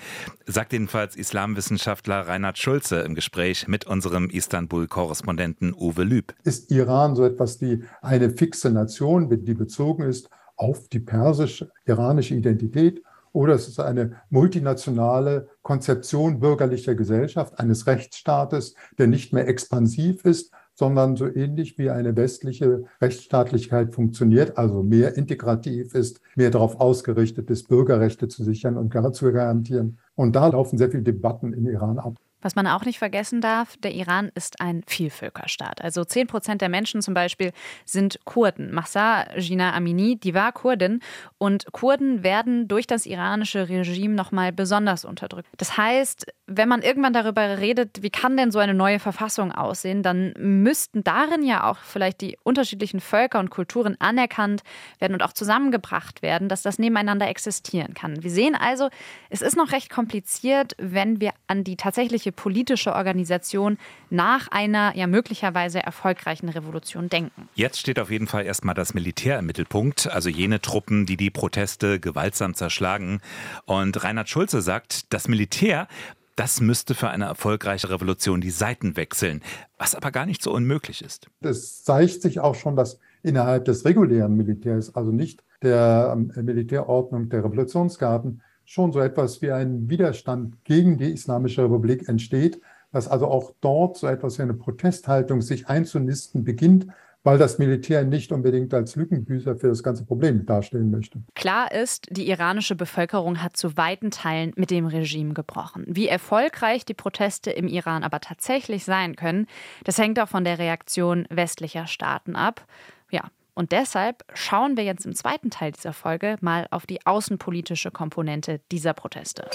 Sagt 0.45 0.73
jedenfalls 0.73 1.15
Islamwissenschaftler 1.15 2.27
Reinhard 2.27 2.57
Schulze 2.57 3.01
im 3.01 3.15
Gespräch 3.15 3.67
mit 3.67 3.85
unserem 3.85 4.29
Istanbul-Korrespondenten 4.29 5.73
Uwe 5.73 6.03
Lüb. 6.03 6.33
Ist 6.43 6.71
Iran 6.71 7.15
so 7.15 7.23
etwas 7.25 7.61
wie 7.61 7.83
eine 8.01 8.29
fixe 8.29 8.71
Nation, 8.71 9.29
die 9.29 9.53
bezogen 9.53 10.03
ist 10.03 10.29
auf 10.55 10.87
die 10.89 10.99
persisch-iranische 10.99 12.35
Identität? 12.35 13.01
Oder 13.33 13.53
es 13.53 13.67
ist 13.67 13.79
eine 13.79 14.21
multinationale 14.29 15.49
Konzeption 15.61 16.39
bürgerlicher 16.39 16.95
Gesellschaft, 16.95 17.59
eines 17.59 17.87
Rechtsstaates, 17.87 18.75
der 18.97 19.07
nicht 19.07 19.31
mehr 19.31 19.47
expansiv 19.47 20.25
ist, 20.25 20.51
sondern 20.81 21.15
so 21.15 21.27
ähnlich 21.27 21.77
wie 21.77 21.91
eine 21.91 22.15
westliche 22.15 22.85
Rechtsstaatlichkeit 22.99 23.93
funktioniert, 23.93 24.57
also 24.57 24.81
mehr 24.81 25.15
integrativ 25.15 25.93
ist, 25.93 26.21
mehr 26.35 26.49
darauf 26.49 26.79
ausgerichtet 26.79 27.51
ist, 27.51 27.67
Bürgerrechte 27.67 28.27
zu 28.27 28.43
sichern 28.43 28.77
und 28.77 28.91
zu 29.15 29.31
garantieren. 29.31 29.99
Und 30.15 30.35
da 30.35 30.47
laufen 30.47 30.79
sehr 30.79 30.89
viele 30.89 31.03
Debatten 31.03 31.53
in 31.53 31.67
Iran 31.67 31.99
ab. 31.99 32.17
Was 32.41 32.55
man 32.55 32.67
auch 32.67 32.85
nicht 32.85 32.99
vergessen 32.99 33.41
darf, 33.41 33.77
der 33.77 33.93
Iran 33.93 34.31
ist 34.35 34.61
ein 34.61 34.83
Vielvölkerstaat. 34.87 35.81
Also 35.81 36.03
10 36.03 36.27
Prozent 36.27 36.61
der 36.61 36.69
Menschen 36.69 37.01
zum 37.01 37.13
Beispiel 37.13 37.51
sind 37.85 38.19
Kurden. 38.25 38.73
Mahsa 38.73 39.25
Jina 39.37 39.73
Amini, 39.73 40.17
die 40.17 40.33
war 40.33 40.51
Kurdin. 40.51 41.01
Und 41.37 41.71
Kurden 41.71 42.23
werden 42.23 42.67
durch 42.67 42.87
das 42.87 43.05
iranische 43.05 43.69
Regime 43.69 44.15
nochmal 44.15 44.51
besonders 44.51 45.05
unterdrückt. 45.05 45.47
Das 45.57 45.77
heißt, 45.77 46.25
wenn 46.47 46.67
man 46.67 46.81
irgendwann 46.81 47.13
darüber 47.13 47.59
redet, 47.59 48.01
wie 48.03 48.09
kann 48.09 48.35
denn 48.37 48.51
so 48.51 48.59
eine 48.59 48.73
neue 48.73 48.99
Verfassung 48.99 49.51
aussehen, 49.51 50.03
dann 50.03 50.33
müssten 50.37 51.03
darin 51.03 51.43
ja 51.43 51.69
auch 51.69 51.77
vielleicht 51.77 52.21
die 52.21 52.37
unterschiedlichen 52.43 52.99
Völker 52.99 53.39
und 53.39 53.49
Kulturen 53.49 53.95
anerkannt 53.99 54.63
werden 54.99 55.13
und 55.13 55.23
auch 55.23 55.33
zusammengebracht 55.33 56.21
werden, 56.21 56.49
dass 56.49 56.61
das 56.61 56.79
nebeneinander 56.79 57.27
existieren 57.27 57.93
kann. 57.93 58.21
Wir 58.23 58.31
sehen 58.31 58.55
also, 58.55 58.89
es 59.29 59.41
ist 59.41 59.55
noch 59.55 59.71
recht 59.71 59.89
kompliziert, 59.89 60.73
wenn 60.77 61.21
wir 61.21 61.31
an 61.47 61.63
die 61.63 61.77
tatsächliche 61.77 62.30
politische 62.31 62.93
Organisation 62.93 63.77
nach 64.09 64.47
einer 64.49 64.95
ja 64.95 65.07
möglicherweise 65.07 65.81
erfolgreichen 65.83 66.49
Revolution 66.49 67.09
denken. 67.09 67.49
Jetzt 67.55 67.79
steht 67.79 67.99
auf 67.99 68.11
jeden 68.11 68.27
Fall 68.27 68.45
erstmal 68.45 68.75
das 68.75 68.93
Militär 68.93 69.39
im 69.39 69.45
Mittelpunkt, 69.45 70.09
also 70.11 70.29
jene 70.29 70.61
Truppen, 70.61 71.05
die 71.05 71.17
die 71.17 71.29
Proteste 71.29 71.99
gewaltsam 71.99 72.53
zerschlagen. 72.53 73.21
Und 73.65 74.03
Reinhard 74.03 74.29
Schulze 74.29 74.61
sagt, 74.61 75.13
das 75.13 75.27
Militär 75.27 75.87
das 76.35 76.61
müsste 76.61 76.95
für 76.95 77.09
eine 77.09 77.25
erfolgreiche 77.25 77.89
Revolution 77.89 78.41
die 78.41 78.51
Seiten 78.51 78.95
wechseln, 78.95 79.41
was 79.77 79.95
aber 79.95 80.11
gar 80.11 80.25
nicht 80.25 80.41
so 80.41 80.51
unmöglich 80.51 81.03
ist. 81.03 81.27
Es 81.41 81.83
zeigt 81.83 82.21
sich 82.21 82.39
auch 82.39 82.55
schon, 82.55 82.75
dass 82.75 82.99
innerhalb 83.21 83.65
des 83.65 83.85
regulären 83.85 84.35
Militärs, 84.35 84.95
also 84.95 85.11
nicht 85.11 85.43
der 85.61 86.11
ähm, 86.15 86.31
Militärordnung 86.43 87.29
der 87.29 87.43
Revolutionsgarden, 87.43 88.41
schon 88.71 88.93
so 88.93 89.01
etwas 89.01 89.41
wie 89.41 89.51
ein 89.51 89.89
Widerstand 89.89 90.63
gegen 90.63 90.97
die 90.97 91.11
Islamische 91.11 91.61
Republik 91.61 92.07
entsteht, 92.07 92.61
dass 92.93 93.09
also 93.09 93.27
auch 93.27 93.51
dort 93.59 93.97
so 93.97 94.07
etwas 94.07 94.37
wie 94.37 94.43
eine 94.43 94.53
Protesthaltung 94.53 95.41
sich 95.41 95.67
einzunisten 95.67 96.45
beginnt, 96.45 96.87
weil 97.23 97.37
das 97.37 97.59
Militär 97.59 98.05
nicht 98.05 98.31
unbedingt 98.31 98.73
als 98.73 98.95
Lückenbüßer 98.95 99.57
für 99.57 99.67
das 99.67 99.83
ganze 99.83 100.05
Problem 100.05 100.45
darstellen 100.45 100.89
möchte. 100.89 101.21
Klar 101.35 101.73
ist, 101.73 102.07
die 102.11 102.29
iranische 102.29 102.77
Bevölkerung 102.77 103.43
hat 103.43 103.57
zu 103.57 103.75
weiten 103.75 104.09
Teilen 104.09 104.53
mit 104.55 104.71
dem 104.71 104.85
Regime 104.85 105.33
gebrochen. 105.33 105.83
Wie 105.89 106.07
erfolgreich 106.07 106.85
die 106.85 106.93
Proteste 106.93 107.51
im 107.51 107.67
Iran 107.67 108.03
aber 108.03 108.21
tatsächlich 108.21 108.85
sein 108.85 109.17
können, 109.17 109.47
das 109.83 109.97
hängt 109.97 110.17
auch 110.17 110.29
von 110.29 110.45
der 110.45 110.59
Reaktion 110.59 111.27
westlicher 111.29 111.87
Staaten 111.87 112.37
ab. 112.37 112.65
Ja, 113.11 113.23
und 113.53 113.71
deshalb 113.71 114.23
schauen 114.33 114.77
wir 114.77 114.83
jetzt 114.83 115.05
im 115.05 115.13
zweiten 115.13 115.49
Teil 115.49 115.71
dieser 115.71 115.93
Folge 115.93 116.37
mal 116.41 116.67
auf 116.71 116.85
die 116.85 117.05
außenpolitische 117.05 117.91
Komponente 117.91 118.61
dieser 118.71 118.93
Proteste. 118.93 119.49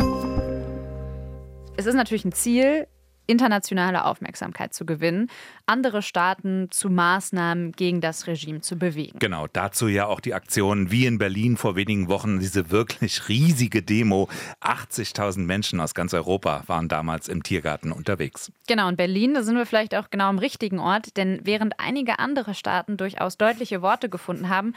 Es 1.79 1.87
ist 1.87 1.95
natürlich 1.95 2.25
ein 2.25 2.33
Ziel, 2.33 2.87
internationale 3.26 4.04
Aufmerksamkeit 4.04 4.75
zu 4.75 4.87
gewinnen, 4.87 5.28
andere 5.66 6.02
Staaten 6.02 6.68
zu 6.71 6.90
Maßnahmen 6.90 7.73
gegen 7.73 8.00
das 8.00 8.26
Regime 8.26 8.61
zu 8.61 8.76
bewegen. 8.76 9.18
Genau, 9.18 9.47
dazu 9.52 9.88
ja 9.88 10.06
auch 10.06 10.21
die 10.21 10.35
Aktion 10.35 10.90
wie 10.90 11.06
in 11.06 11.18
Berlin 11.18 11.56
vor 11.56 11.76
wenigen 11.76 12.09
Wochen, 12.09 12.38
diese 12.38 12.71
wirklich 12.71 13.28
riesige 13.28 13.83
Demo. 13.83 14.28
80.000 14.61 15.40
Menschen 15.40 15.80
aus 15.80 15.95
ganz 15.95 16.14
Europa 16.14 16.62
waren 16.66 16.88
damals 16.88 17.28
im 17.28 17.42
Tiergarten 17.42 17.92
unterwegs. 17.92 18.52
Genau, 18.66 18.88
in 18.88 18.97
Berlin, 18.97 19.35
da 19.35 19.42
sind 19.42 19.56
wir 19.56 19.66
vielleicht 19.66 19.95
auch 19.95 20.11
genau 20.11 20.28
am 20.28 20.38
richtigen 20.38 20.78
Ort, 20.78 21.16
denn 21.16 21.40
während 21.42 21.78
einige 21.78 22.18
andere 22.18 22.54
Staaten 22.54 22.97
durchaus 22.97 23.37
deutliche 23.37 23.83
Worte 23.83 24.09
gefunden 24.09 24.49
haben, 24.49 24.75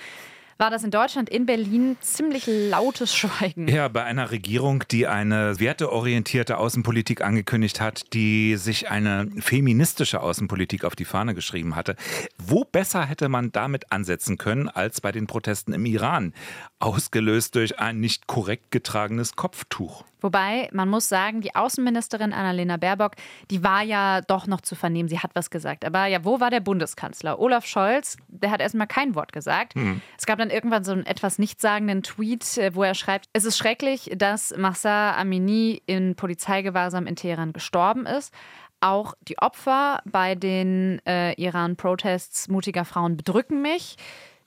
war 0.60 0.70
das 0.70 0.84
in 0.84 0.92
Deutschland, 0.92 1.30
in 1.30 1.46
Berlin, 1.46 1.96
ziemlich 2.02 2.44
lautes 2.46 3.16
Schweigen. 3.16 3.70
Ja, 3.70 3.88
bei 3.88 4.04
einer 4.04 4.30
Regierung, 4.30 4.84
die 4.92 5.08
eine 5.08 5.58
werteorientierte 5.60 6.58
Außenpolitik 6.58 7.22
angekündigt 7.22 7.80
hat, 7.80 8.14
die 8.14 8.58
sich 8.58 8.92
eine 8.92 9.30
feministische 9.40 10.22
Außenpolitik 10.22 10.84
auf 10.84 10.98
die 10.98 11.06
Fahne 11.06 11.34
geschrieben 11.34 11.78
hatte. 11.78 11.96
Wo 12.38 12.66
besser 12.66 13.06
hätte 13.06 13.30
man 13.30 13.54
damit 13.54 13.92
ansetzen 13.94 14.38
können 14.38 14.68
als 14.68 15.00
bei 15.00 15.14
den 15.14 15.28
Protesten 15.28 15.72
im 15.72 15.86
Iran, 15.86 16.34
ausgelöst 16.80 17.56
durch 17.56 17.80
ein 17.80 18.02
nicht 18.02 18.28
korrekt 18.28 18.70
getragenes 18.70 19.38
Kopftuch? 19.38 20.04
Wobei, 20.22 20.70
man 20.72 20.90
muss 20.90 21.10
sagen, 21.10 21.42
die 21.42 21.56
Außenministerin 21.56 22.34
Annalena 22.34 22.78
Baerbock, 22.78 23.14
die 23.50 23.64
war 23.64 23.84
ja 23.84 24.22
doch 24.22 24.48
noch 24.48 24.62
zu 24.62 24.76
vernehmen. 24.76 25.10
Sie 25.10 25.20
hat 25.20 25.32
was 25.34 25.50
gesagt. 25.50 25.86
Aber 25.86 26.06
ja, 26.06 26.24
wo 26.26 26.40
war 26.40 26.50
der 26.50 26.60
Bundeskanzler? 26.60 27.40
Olaf 27.40 27.66
Scholz, 27.66 28.18
der 28.28 28.52
hat 28.52 28.62
erstmal 28.62 28.88
kein 28.88 29.16
Wort 29.16 29.32
gesagt. 29.32 29.76
Hm. 29.76 30.02
Es 30.18 30.26
gab 30.26 30.40
dann 30.40 30.50
irgendwann 30.50 30.84
so 30.84 30.92
einen 30.92 31.06
etwas 31.06 31.40
nichtssagenden 31.40 32.04
Tweet, 32.04 32.58
äh, 32.58 32.76
wo 32.76 32.84
er 32.84 32.96
schreibt, 32.96 33.30
es 33.34 33.46
ist 33.46 33.58
schrecklich, 33.58 34.12
dass 34.16 34.56
Mahsa 34.58 35.16
Amini 35.16 35.82
in 35.86 36.16
Polizeigewahrsam 36.16 37.08
in 37.08 37.16
Teheran 37.16 37.54
gestorben 37.54 38.06
ist. 38.06 38.34
Auch 38.82 39.14
die 39.28 39.38
Opfer 39.40 40.02
bei 40.06 40.36
den 40.36 41.02
äh, 41.06 41.34
Iran-Protests 41.34 42.48
mutiger 42.48 42.86
Frauen 42.86 43.18
bedrücken 43.18 43.62
mich. 43.62 43.98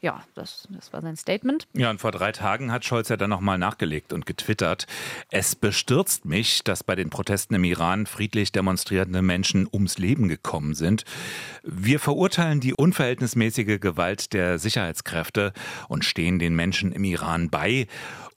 Ja, 0.02 0.24
das, 0.34 0.66
das 0.70 0.92
war 0.92 1.00
sein 1.00 1.16
Statement. 1.16 1.68
Ja, 1.74 1.88
und 1.88 2.00
vor 2.00 2.10
drei 2.10 2.32
Tagen 2.32 2.72
hat 2.72 2.84
Scholz 2.84 3.08
ja 3.08 3.16
dann 3.16 3.30
nochmal 3.30 3.56
nachgelegt 3.56 4.12
und 4.12 4.26
getwittert. 4.26 4.88
Es 5.30 5.54
bestürzt 5.54 6.24
mich, 6.24 6.64
dass 6.64 6.82
bei 6.82 6.96
den 6.96 7.08
Protesten 7.08 7.54
im 7.54 7.62
Iran 7.62 8.06
friedlich 8.06 8.50
demonstrierende 8.50 9.22
Menschen 9.22 9.68
ums 9.72 9.98
Leben 9.98 10.26
gekommen 10.26 10.74
sind. 10.74 11.04
Wir 11.62 12.00
verurteilen 12.00 12.58
die 12.58 12.74
unverhältnismäßige 12.74 13.78
Gewalt 13.78 14.32
der 14.32 14.58
Sicherheitskräfte 14.58 15.52
und 15.86 16.04
stehen 16.04 16.40
den 16.40 16.56
Menschen 16.56 16.90
im 16.90 17.04
Iran 17.04 17.48
bei. 17.48 17.86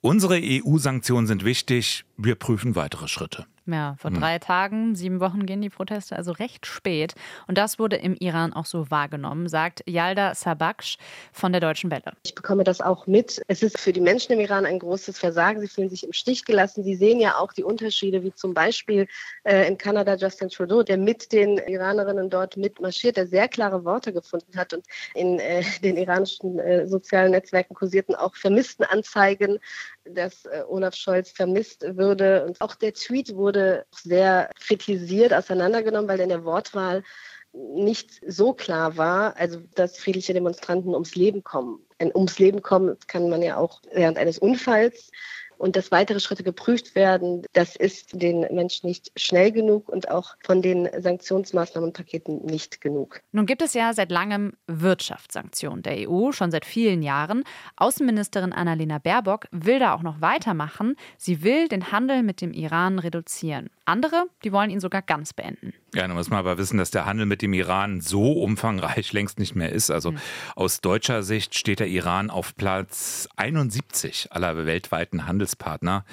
Unsere 0.01 0.39
EU-Sanktionen 0.39 1.25
sind 1.25 1.43
wichtig. 1.43 2.05
Wir 2.15 2.35
prüfen 2.35 2.75
weitere 2.75 3.07
Schritte. 3.07 3.47
Ja, 3.67 3.95
vor 3.97 4.11
hm. 4.11 4.19
drei 4.19 4.37
Tagen, 4.37 4.95
sieben 4.95 5.19
Wochen 5.19 5.47
gehen 5.47 5.61
die 5.61 5.71
Proteste, 5.71 6.15
also 6.15 6.31
recht 6.33 6.67
spät. 6.67 7.15
Und 7.47 7.57
das 7.57 7.79
wurde 7.79 7.95
im 7.95 8.15
Iran 8.19 8.53
auch 8.53 8.65
so 8.65 8.91
wahrgenommen, 8.91 9.49
sagt 9.49 9.83
Yalda 9.87 10.35
Sabaksh 10.35 10.97
von 11.33 11.51
der 11.51 11.61
Deutschen 11.61 11.89
Welle. 11.89 12.13
Ich 12.23 12.35
bekomme 12.35 12.63
das 12.63 12.79
auch 12.79 13.07
mit. 13.07 13.41
Es 13.47 13.63
ist 13.63 13.79
für 13.79 13.91
die 13.91 14.01
Menschen 14.01 14.33
im 14.33 14.39
Iran 14.39 14.67
ein 14.67 14.77
großes 14.77 15.17
Versagen. 15.17 15.61
Sie 15.61 15.67
fühlen 15.67 15.89
sich 15.89 16.03
im 16.03 16.13
Stich 16.13 16.45
gelassen. 16.45 16.83
Sie 16.83 16.95
sehen 16.95 17.19
ja 17.19 17.37
auch 17.37 17.53
die 17.53 17.63
Unterschiede, 17.63 18.21
wie 18.21 18.33
zum 18.33 18.53
Beispiel 18.53 19.07
äh, 19.43 19.67
in 19.67 19.79
Kanada 19.79 20.15
Justin 20.15 20.49
Trudeau, 20.49 20.83
der 20.83 20.97
mit 20.97 21.31
den 21.31 21.57
Iranerinnen 21.57 22.29
dort 22.29 22.57
mitmarschiert, 22.57 23.17
der 23.17 23.25
sehr 23.25 23.47
klare 23.47 23.83
Worte 23.83 24.13
gefunden 24.13 24.55
hat 24.55 24.73
und 24.73 24.85
in 25.15 25.39
äh, 25.39 25.63
den 25.81 25.97
iranischen 25.97 26.59
äh, 26.59 26.87
sozialen 26.87 27.31
Netzwerken 27.31 27.73
kursierten 27.73 28.13
auch 28.13 28.35
Vermisstenanzeigen, 28.35 29.57
dass 30.03 30.45
äh, 30.45 30.61
Olaf 30.67 30.93
Scholz 30.93 31.31
vermisst 31.31 31.83
würde. 31.97 32.45
Und 32.45 32.61
auch 32.61 32.75
der 32.75 32.93
Tweet 32.93 33.35
wurde 33.35 33.54
wurde 33.55 33.85
sehr 33.91 34.49
kritisiert, 34.59 35.33
auseinandergenommen, 35.33 36.09
weil 36.09 36.19
in 36.19 36.29
der 36.29 36.43
Wortwahl 36.43 37.03
nicht 37.53 38.21
so 38.27 38.53
klar 38.53 38.97
war, 38.97 39.37
also 39.37 39.61
dass 39.75 39.97
friedliche 39.97 40.33
Demonstranten 40.33 40.93
ums 40.93 41.15
Leben 41.15 41.43
kommen. 41.43 41.79
Ein 41.99 42.13
ums 42.13 42.37
Leben 42.37 42.61
kommen 42.61 42.97
kann 43.07 43.29
man 43.29 43.41
ja 43.41 43.55
auch 43.55 43.81
während 43.93 44.17
eines 44.17 44.37
Unfalls 44.37 45.09
und 45.57 45.75
dass 45.75 45.91
weitere 45.91 46.19
Schritte 46.19 46.43
geprüft 46.43 46.95
werden, 46.95 47.43
das 47.53 47.75
ist 47.75 48.21
den 48.21 48.41
Menschen 48.53 48.87
nicht 48.87 49.11
schnell 49.15 49.51
genug 49.51 49.89
und 49.89 50.09
auch 50.09 50.35
von 50.43 50.61
den 50.61 50.89
Sanktionsmaßnahmenpaketen 50.97 52.45
nicht 52.45 52.81
genug. 52.81 53.21
Nun 53.31 53.45
gibt 53.45 53.61
es 53.61 53.73
ja 53.73 53.93
seit 53.93 54.11
langem 54.11 54.53
Wirtschaftssanktionen 54.67 55.83
der 55.83 56.09
EU, 56.09 56.31
schon 56.31 56.51
seit 56.51 56.65
vielen 56.65 57.01
Jahren. 57.01 57.43
Außenministerin 57.77 58.53
Annalena 58.53 58.99
Baerbock 58.99 59.47
will 59.51 59.79
da 59.79 59.93
auch 59.93 60.01
noch 60.03 60.21
weitermachen. 60.21 60.95
Sie 61.17 61.43
will 61.43 61.67
den 61.67 61.91
Handel 61.91 62.23
mit 62.23 62.41
dem 62.41 62.53
Iran 62.53 62.99
reduzieren. 62.99 63.69
Andere, 63.85 64.25
die 64.43 64.51
wollen 64.51 64.71
ihn 64.71 64.79
sogar 64.79 65.03
ganz 65.03 65.33
beenden. 65.33 65.73
Ja, 65.93 66.01
dann 66.01 66.13
muss 66.13 66.29
man 66.29 66.39
aber 66.39 66.57
wissen, 66.57 66.77
dass 66.77 66.89
der 66.89 67.05
Handel 67.05 67.25
mit 67.27 67.41
dem 67.41 67.53
Iran 67.53 68.01
so 68.01 68.33
umfangreich 68.33 69.13
längst 69.13 69.39
nicht 69.39 69.55
mehr 69.55 69.71
ist. 69.71 69.91
Also 69.91 70.11
mhm. 70.11 70.17
aus 70.55 70.81
deutscher 70.81 71.23
Sicht 71.23 71.55
steht 71.55 71.79
der 71.79 71.87
Iran 71.87 72.29
auf 72.29 72.55
Platz 72.55 73.29
71 73.35 74.27
aller 74.31 74.65
weltweiten 74.65 75.27
Handelspartner. 75.45 76.05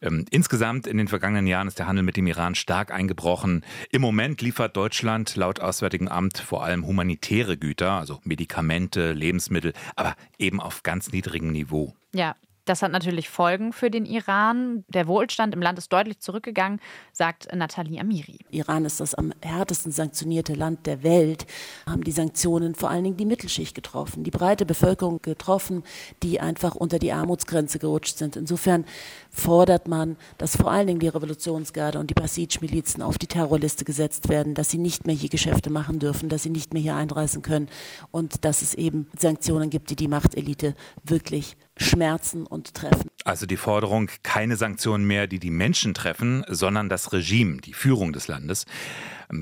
Ähm, 0.00 0.24
insgesamt 0.30 0.86
in 0.86 0.96
den 0.96 1.08
vergangenen 1.08 1.46
Jahren 1.46 1.68
ist 1.68 1.78
der 1.78 1.86
Handel 1.86 2.02
mit 2.02 2.16
dem 2.16 2.26
Iran 2.26 2.54
stark 2.54 2.90
eingebrochen. 2.90 3.64
Im 3.90 4.00
Moment 4.00 4.40
liefert 4.40 4.76
Deutschland 4.76 5.36
laut 5.36 5.60
Auswärtigen 5.60 6.08
Amt 6.08 6.38
vor 6.38 6.64
allem 6.64 6.86
humanitäre 6.86 7.56
Güter, 7.56 7.92
also 7.92 8.20
Medikamente, 8.24 9.12
Lebensmittel, 9.12 9.72
aber 9.96 10.16
eben 10.38 10.60
auf 10.60 10.82
ganz 10.82 11.12
niedrigem 11.12 11.52
Niveau. 11.52 11.94
Ja, 12.12 12.34
das 12.64 12.82
hat 12.82 12.92
natürlich 12.92 13.28
Folgen 13.28 13.72
für 13.72 13.90
den 13.90 14.04
Iran. 14.04 14.84
Der 14.88 15.06
Wohlstand 15.06 15.54
im 15.54 15.62
Land 15.62 15.78
ist 15.78 15.92
deutlich 15.92 16.20
zurückgegangen, 16.20 16.80
sagt 17.12 17.48
Nathalie 17.54 18.00
Amiri. 18.00 18.38
Iran 18.50 18.84
ist 18.84 19.00
das 19.00 19.14
am 19.14 19.32
härtesten 19.42 19.92
sanktionierte 19.92 20.54
Land 20.54 20.86
der 20.86 21.02
Welt. 21.02 21.46
Haben 21.86 22.04
die 22.04 22.12
Sanktionen 22.12 22.74
vor 22.74 22.90
allen 22.90 23.04
Dingen 23.04 23.16
die 23.16 23.24
Mittelschicht 23.24 23.74
getroffen, 23.74 24.24
die 24.24 24.30
breite 24.30 24.66
Bevölkerung 24.66 25.20
getroffen, 25.22 25.82
die 26.22 26.40
einfach 26.40 26.74
unter 26.74 26.98
die 26.98 27.12
Armutsgrenze 27.12 27.78
gerutscht 27.78 28.18
sind. 28.18 28.36
Insofern 28.36 28.84
fordert 29.30 29.88
man, 29.88 30.16
dass 30.38 30.56
vor 30.56 30.70
allen 30.70 30.86
Dingen 30.86 31.00
die 31.00 31.08
Revolutionsgarde 31.08 31.98
und 31.98 32.10
die 32.10 32.14
Basij-Milizen 32.14 33.02
auf 33.02 33.18
die 33.18 33.26
Terrorliste 33.26 33.84
gesetzt 33.84 34.28
werden, 34.28 34.54
dass 34.54 34.70
sie 34.70 34.78
nicht 34.78 35.06
mehr 35.06 35.14
hier 35.14 35.28
Geschäfte 35.28 35.70
machen 35.70 35.98
dürfen, 35.98 36.28
dass 36.28 36.42
sie 36.42 36.50
nicht 36.50 36.72
mehr 36.72 36.82
hier 36.82 36.96
einreisen 36.96 37.42
können 37.42 37.68
und 38.10 38.44
dass 38.44 38.62
es 38.62 38.74
eben 38.74 39.08
Sanktionen 39.18 39.70
gibt, 39.70 39.90
die 39.90 39.96
die 39.96 40.08
Machtelite 40.08 40.74
wirklich 41.04 41.56
schmerzen 41.80 42.46
und 42.46 42.74
treffen. 42.74 43.10
Also 43.24 43.46
die 43.46 43.56
Forderung, 43.56 44.10
keine 44.22 44.56
Sanktionen 44.56 45.06
mehr, 45.06 45.26
die 45.26 45.38
die 45.38 45.50
Menschen 45.50 45.94
treffen, 45.94 46.44
sondern 46.48 46.88
das 46.88 47.12
Regime, 47.12 47.58
die 47.60 47.74
Führung 47.74 48.12
des 48.12 48.28
Landes. 48.28 48.66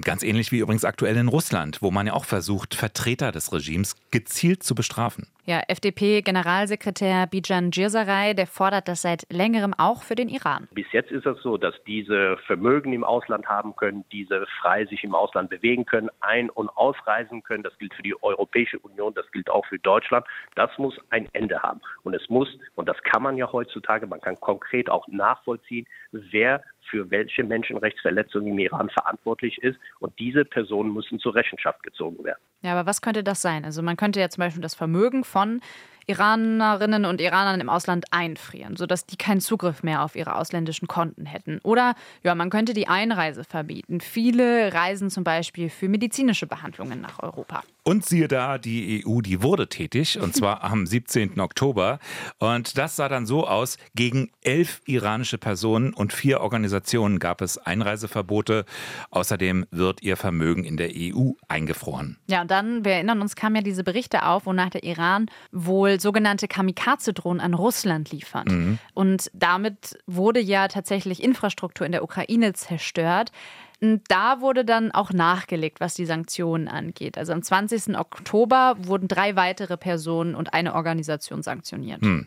Ganz 0.02 0.22
ähnlich 0.22 0.52
wie 0.52 0.58
übrigens 0.58 0.84
aktuell 0.84 1.16
in 1.16 1.28
Russland, 1.28 1.80
wo 1.80 1.90
man 1.90 2.06
ja 2.06 2.12
auch 2.12 2.26
versucht, 2.26 2.74
Vertreter 2.74 3.32
des 3.32 3.52
Regimes 3.54 3.96
gezielt 4.10 4.62
zu 4.62 4.74
bestrafen. 4.74 5.26
Ja, 5.46 5.62
FDP-Generalsekretär 5.66 7.26
Bijan 7.26 7.70
Girsaray, 7.70 8.34
der 8.34 8.46
fordert 8.46 8.86
das 8.86 9.00
seit 9.00 9.24
längerem 9.32 9.72
auch 9.72 10.02
für 10.02 10.14
den 10.14 10.28
Iran. 10.28 10.68
Bis 10.72 10.84
jetzt 10.92 11.10
ist 11.10 11.24
es 11.24 11.40
so, 11.40 11.56
dass 11.56 11.74
diese 11.86 12.36
Vermögen 12.46 12.92
im 12.92 13.02
Ausland 13.02 13.46
haben 13.46 13.74
können, 13.76 14.04
diese 14.12 14.44
frei 14.60 14.84
sich 14.84 15.04
im 15.04 15.14
Ausland 15.14 15.48
bewegen 15.48 15.86
können, 15.86 16.10
ein- 16.20 16.50
und 16.50 16.68
ausreisen 16.68 17.42
können. 17.42 17.62
Das 17.62 17.78
gilt 17.78 17.94
für 17.94 18.02
die 18.02 18.22
Europäische 18.22 18.78
Union, 18.80 19.14
das 19.14 19.24
gilt 19.32 19.48
auch 19.48 19.64
für 19.64 19.78
Deutschland. 19.78 20.26
Das 20.54 20.70
muss 20.76 20.94
ein 21.08 21.26
Ende 21.32 21.62
haben. 21.62 21.80
Und 22.02 22.12
es 22.12 22.28
muss, 22.28 22.48
und 22.74 22.86
das 22.86 23.02
kann 23.04 23.22
man 23.22 23.38
ja 23.38 23.50
heutzutage, 23.68 24.06
man 24.06 24.20
kann 24.20 24.38
konkret 24.40 24.90
auch 24.90 25.06
nachvollziehen, 25.08 25.86
wer 26.12 26.62
für 26.90 27.10
welche 27.10 27.44
Menschenrechtsverletzungen 27.44 28.48
im 28.52 28.58
Iran 28.58 28.88
verantwortlich 28.88 29.58
ist. 29.58 29.78
Und 30.00 30.18
diese 30.18 30.44
Personen 30.44 30.92
müssen 30.92 31.18
zur 31.18 31.34
Rechenschaft 31.34 31.82
gezogen 31.82 32.24
werden. 32.24 32.38
Ja, 32.62 32.72
aber 32.72 32.86
was 32.86 33.02
könnte 33.02 33.22
das 33.22 33.42
sein? 33.42 33.64
Also 33.64 33.82
man 33.82 33.96
könnte 33.96 34.20
ja 34.20 34.28
zum 34.30 34.42
Beispiel 34.42 34.62
das 34.62 34.74
Vermögen 34.74 35.24
von 35.24 35.60
Iranerinnen 36.08 37.04
und 37.04 37.20
Iranern 37.20 37.60
im 37.60 37.68
Ausland 37.68 38.06
einfrieren, 38.10 38.76
sodass 38.76 39.04
die 39.04 39.16
keinen 39.16 39.40
Zugriff 39.40 39.82
mehr 39.82 40.02
auf 40.02 40.16
ihre 40.16 40.36
ausländischen 40.36 40.88
Konten 40.88 41.26
hätten. 41.26 41.60
Oder 41.62 41.94
ja, 42.22 42.34
man 42.34 42.48
könnte 42.48 42.72
die 42.72 42.88
Einreise 42.88 43.44
verbieten. 43.44 44.00
Viele 44.00 44.72
reisen 44.72 45.10
zum 45.10 45.22
Beispiel 45.22 45.68
für 45.68 45.88
medizinische 45.88 46.46
Behandlungen 46.46 47.02
nach 47.02 47.22
Europa. 47.22 47.62
Und 47.84 48.06
siehe 48.06 48.26
da, 48.26 48.58
die 48.58 49.04
EU, 49.06 49.20
die 49.20 49.42
wurde 49.42 49.68
tätig, 49.68 50.18
und 50.18 50.34
zwar 50.34 50.64
am 50.70 50.86
17. 50.86 51.38
Oktober. 51.40 51.98
Und 52.38 52.78
das 52.78 52.96
sah 52.96 53.08
dann 53.08 53.26
so 53.26 53.46
aus, 53.46 53.76
gegen 53.94 54.30
elf 54.42 54.80
iranische 54.86 55.36
Personen 55.36 55.92
und 55.92 56.12
vier 56.12 56.40
Organisationen 56.40 57.18
gab 57.18 57.42
es 57.42 57.58
Einreiseverbote. 57.58 58.64
Außerdem 59.10 59.66
wird 59.70 60.02
ihr 60.02 60.16
Vermögen 60.16 60.64
in 60.64 60.78
der 60.78 60.90
EU 60.94 61.32
eingefroren. 61.48 62.16
Ja, 62.28 62.40
und 62.40 62.50
dann, 62.50 62.84
wir 62.84 62.92
erinnern 62.92 63.20
uns, 63.20 63.36
kamen 63.36 63.56
ja 63.56 63.62
diese 63.62 63.84
Berichte 63.84 64.24
auf, 64.24 64.46
wonach 64.46 64.70
der 64.70 64.84
Iran 64.84 65.26
wohl 65.52 65.97
sogenannte 65.98 66.48
Kamikaze-Drohnen 66.48 67.40
an 67.40 67.54
Russland 67.54 68.10
liefert. 68.10 68.50
Mhm. 68.50 68.78
Und 68.94 69.30
damit 69.32 69.98
wurde 70.06 70.40
ja 70.40 70.68
tatsächlich 70.68 71.22
Infrastruktur 71.22 71.86
in 71.86 71.92
der 71.92 72.02
Ukraine 72.02 72.52
zerstört. 72.52 73.32
Und 73.80 74.02
da 74.08 74.40
wurde 74.40 74.64
dann 74.64 74.90
auch 74.90 75.12
nachgelegt, 75.12 75.80
was 75.80 75.94
die 75.94 76.04
Sanktionen 76.04 76.66
angeht. 76.66 77.16
Also 77.16 77.32
am 77.32 77.42
20. 77.42 77.96
Oktober 77.96 78.76
wurden 78.78 79.06
drei 79.06 79.36
weitere 79.36 79.76
Personen 79.76 80.34
und 80.34 80.52
eine 80.52 80.74
Organisation 80.74 81.42
sanktioniert. 81.42 82.02
Hm. 82.02 82.26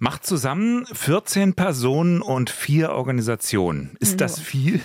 Macht 0.00 0.26
zusammen 0.26 0.84
14 0.86 1.54
Personen 1.54 2.20
und 2.20 2.50
vier 2.50 2.90
Organisationen. 2.90 3.96
Ist 4.00 4.20
das 4.20 4.40
viel? 4.40 4.80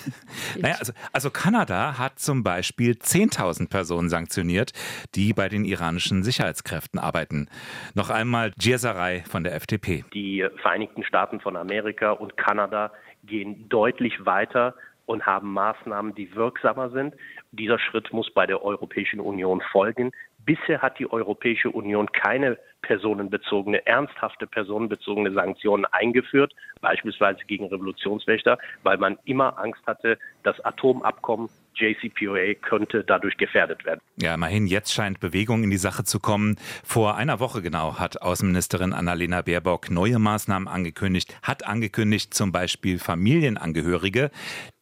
Naja, 0.60 0.76
also, 0.80 0.94
also 1.14 1.30
Kanada 1.32 1.98
hat 1.98 2.20
zum 2.20 2.44
Beispiel 2.44 2.92
10.000 2.92 3.70
Personen 3.70 4.10
sanktioniert, 4.10 4.74
die 5.16 5.34
bei 5.34 5.50
den 5.50 5.66
iranischen 5.66 6.24
Sicherheitskräften 6.24 7.00
arbeiten. 7.00 7.50
Noch 7.96 8.10
einmal 8.10 8.52
Djesaray 8.52 9.24
von 9.24 9.44
der 9.44 9.56
FDP. 9.56 10.06
Die 10.14 10.46
Vereinigten 10.62 11.04
Staaten 11.04 11.40
von 11.40 11.56
Amerika 11.56 12.12
und 12.12 12.38
Kanada 12.38 12.92
gehen 13.24 13.68
deutlich 13.70 14.26
weiter 14.26 14.76
und 15.08 15.26
haben 15.26 15.52
Maßnahmen, 15.54 16.14
die 16.14 16.36
wirksamer 16.36 16.92
sind. 16.92 17.16
Dieser 17.52 17.80
Schritt 17.80 18.14
muss 18.14 18.32
bei 18.32 18.46
der 18.46 18.62
Europäischen 18.62 19.20
Union 19.20 19.62
folgen. 19.72 20.12
Bisher 20.46 20.82
hat 20.82 21.00
die 21.00 21.12
Europäische 21.12 21.72
Union 21.72 22.12
keine 22.12 22.58
personenbezogene, 22.82 23.86
ernsthafte 23.86 24.48
personenbezogene 24.48 25.34
Sanktionen 25.34 25.86
eingeführt, 25.86 26.54
beispielsweise 26.82 27.40
gegen 27.48 27.66
Revolutionswächter, 27.68 28.58
weil 28.84 28.98
man 28.98 29.18
immer 29.26 29.58
Angst 29.58 29.82
hatte, 29.88 30.18
das 30.44 30.64
Atomabkommen 30.64 31.50
JCPOA 31.78 32.56
könnte 32.62 33.04
dadurch 33.04 33.38
gefährdet 33.38 33.86
werden. 33.86 34.02
Ja, 34.22 34.34
immerhin, 34.34 34.68
jetzt 34.68 34.94
scheint 34.94 35.20
Bewegung 35.20 35.64
in 35.64 35.70
die 35.70 35.78
Sache 35.78 36.04
zu 36.04 36.20
kommen. 36.20 36.56
Vor 36.84 37.16
einer 37.16 37.40
Woche 37.40 37.62
genau 37.62 38.00
hat 38.00 38.22
Außenministerin 38.22 38.94
Annalena 38.94 39.42
Baerbock 39.42 39.90
neue 39.90 40.20
Maßnahmen 40.20 40.68
angekündigt, 40.68 41.36
hat 41.42 41.66
angekündigt, 41.66 42.34
zum 42.34 42.52
Beispiel 42.52 43.00
Familienangehörige, 43.00 44.32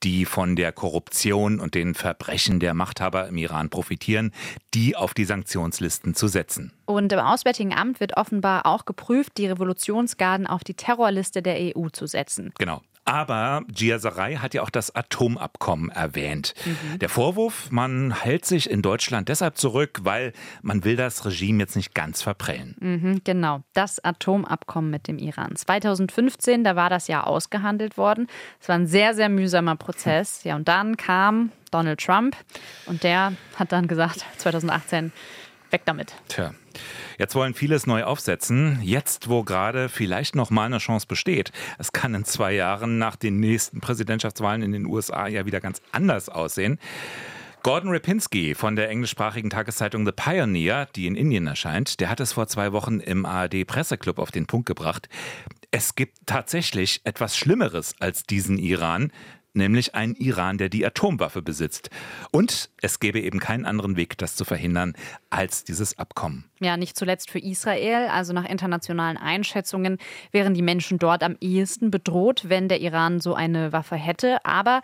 die 0.04 0.25
von 0.25 0.56
der 0.56 0.72
Korruption 0.72 1.60
und 1.60 1.75
den 1.75 1.96
Verbrechen 1.96 2.60
der 2.60 2.74
Machthaber 2.74 3.28
im 3.28 3.38
Iran 3.38 3.70
profitieren, 3.70 4.32
die 4.74 4.96
auf 4.96 5.14
die 5.14 5.25
Sanktionslisten 5.25 6.16
zu 6.16 6.28
setzen. 6.28 6.72
Und 6.86 7.12
im 7.12 7.20
Auswärtigen 7.20 7.74
Amt 7.74 8.00
wird 8.00 8.16
offenbar 8.18 8.66
auch 8.66 8.86
geprüft, 8.86 9.38
die 9.38 9.48
Revolutionsgarden 9.48 10.48
auf 10.48 10.64
die 10.64 10.75
Terrorliste 10.75 11.42
der 11.42 11.75
EU 11.75 11.90
zu 11.90 12.06
setzen. 12.06 12.54
Genau. 12.60 12.82
Aber 13.06 13.62
Giasaray 13.68 14.38
hat 14.38 14.56
ja 14.56 14.64
auch 14.64 14.72
das 14.72 14.96
Atomabkommen 14.96 15.90
erwähnt. 15.92 16.56
Mhm. 16.66 17.00
Der 17.00 17.10
Vorwurf, 17.10 17.70
man 17.70 18.12
hält 18.12 18.46
sich 18.46 18.68
in 18.68 18.82
Deutschland 18.82 19.29
deshalb 19.29 19.58
zurück, 19.58 20.00
weil 20.01 20.34
man 20.64 20.84
will 20.84 20.96
das 20.96 21.24
Regime 21.24 21.60
jetzt 21.60 21.75
nicht 21.75 21.94
ganz 21.94 22.24
verprellen. 22.24 22.75
Mhm, 22.79 23.22
genau, 23.24 23.62
das 23.74 24.03
Atomabkommen 24.03 24.90
mit 24.90 25.08
dem 25.08 25.20
Iran. 25.20 25.56
2015, 25.56 26.64
da 26.64 26.75
war 26.75 26.90
das 26.90 27.08
ja 27.08 27.24
ausgehandelt 27.24 27.98
worden. 27.98 28.27
Es 28.60 28.70
war 28.70 28.75
ein 28.75 28.88
sehr, 28.88 29.14
sehr 29.14 29.29
mühsamer 29.29 29.75
Prozess. 29.75 30.44
Ja, 30.44 30.56
und 30.56 30.68
dann 30.68 30.98
kam 30.98 31.51
Donald 31.70 32.00
Trump 32.00 32.36
und 32.88 33.03
der 33.03 33.34
hat 33.56 33.72
dann 33.72 33.88
gesagt, 33.88 34.25
2018, 34.38 35.12
weg 35.75 35.81
damit. 35.85 36.16
Tja. 36.29 36.53
Jetzt 37.18 37.35
wollen 37.35 37.53
viele 37.53 37.75
es 37.75 37.85
neu 37.85 38.03
aufsetzen. 38.03 38.79
Jetzt, 38.81 39.29
wo 39.29 39.44
gerade 39.44 39.90
vielleicht 39.90 40.35
noch 40.35 40.50
mal 40.50 40.66
eine 40.66 40.79
Chance 40.79 41.05
besteht. 41.07 41.51
Es 41.77 41.92
kann 41.92 42.16
in 42.16 42.25
zwei 42.25 42.53
Jahren 42.53 42.98
nach 42.98 43.16
den 43.16 43.40
nächsten 43.40 43.81
Präsidentschaftswahlen 43.81 44.61
in 44.61 44.72
den 44.72 44.85
USA 44.85 45.27
ja 45.27 45.46
wieder 45.46 45.61
ganz 45.61 45.81
anders 45.92 46.29
aussehen. 46.29 46.79
Gordon 47.64 47.90
Ripinski 47.90 48.53
von 48.53 48.75
der 48.75 48.90
englischsprachigen 48.90 49.50
Tageszeitung 49.50 50.05
The 50.05 50.11
Pioneer, 50.11 50.88
die 50.96 51.07
in 51.07 51.16
Indien 51.16 51.48
erscheint, 51.48 52.00
der 52.00 52.09
hat 52.09 52.20
es 52.20 52.33
vor 52.33 52.48
zwei 52.48 52.72
Wochen 52.74 53.00
im 53.00 53.25
ARD 53.25 53.66
Presseclub 53.66 54.20
auf 54.20 54.31
den 54.31 54.46
Punkt 54.46 54.68
gebracht. 54.68 55.09
Es 55.72 55.96
gibt 55.96 56.16
tatsächlich 56.25 57.01
etwas 57.05 57.35
Schlimmeres 57.35 57.96
als 58.00 58.24
diesen 58.24 58.59
Iran, 58.59 59.11
nämlich 59.55 59.96
ein 59.96 60.15
Iran, 60.15 60.57
der 60.57 60.70
die 60.70 60.85
Atomwaffe 60.85 61.41
besitzt. 61.41 61.89
Und 62.31 62.70
es 62.81 63.00
gäbe 63.00 63.20
eben 63.22 63.39
keinen 63.39 63.65
anderen 63.65 63.96
Weg, 63.98 64.18
das 64.18 64.35
zu 64.35 64.46
verhindern, 64.46 64.94
als 65.29 65.63
dieses 65.63 65.98
Abkommen. 65.98 66.46
Ja, 66.59 66.77
nicht 66.77 66.98
zuletzt 66.98 67.29
für 67.29 67.39
Israel. 67.39 68.07
Also 68.07 68.31
nach 68.31 68.46
internationalen 68.46 69.18
Einschätzungen 69.18 69.98
wären 70.31 70.53
die 70.53 70.61
Menschen 70.61 71.00
dort 71.00 71.22
am 71.22 71.35
ehesten 71.41 71.91
bedroht, 71.91 72.44
wenn 72.48 72.70
der 72.70 72.79
Iran 72.79 73.20
so 73.20 73.33
eine 73.33 73.74
Waffe 73.74 73.96
hätte. 73.96 74.44
Aber 74.46 74.81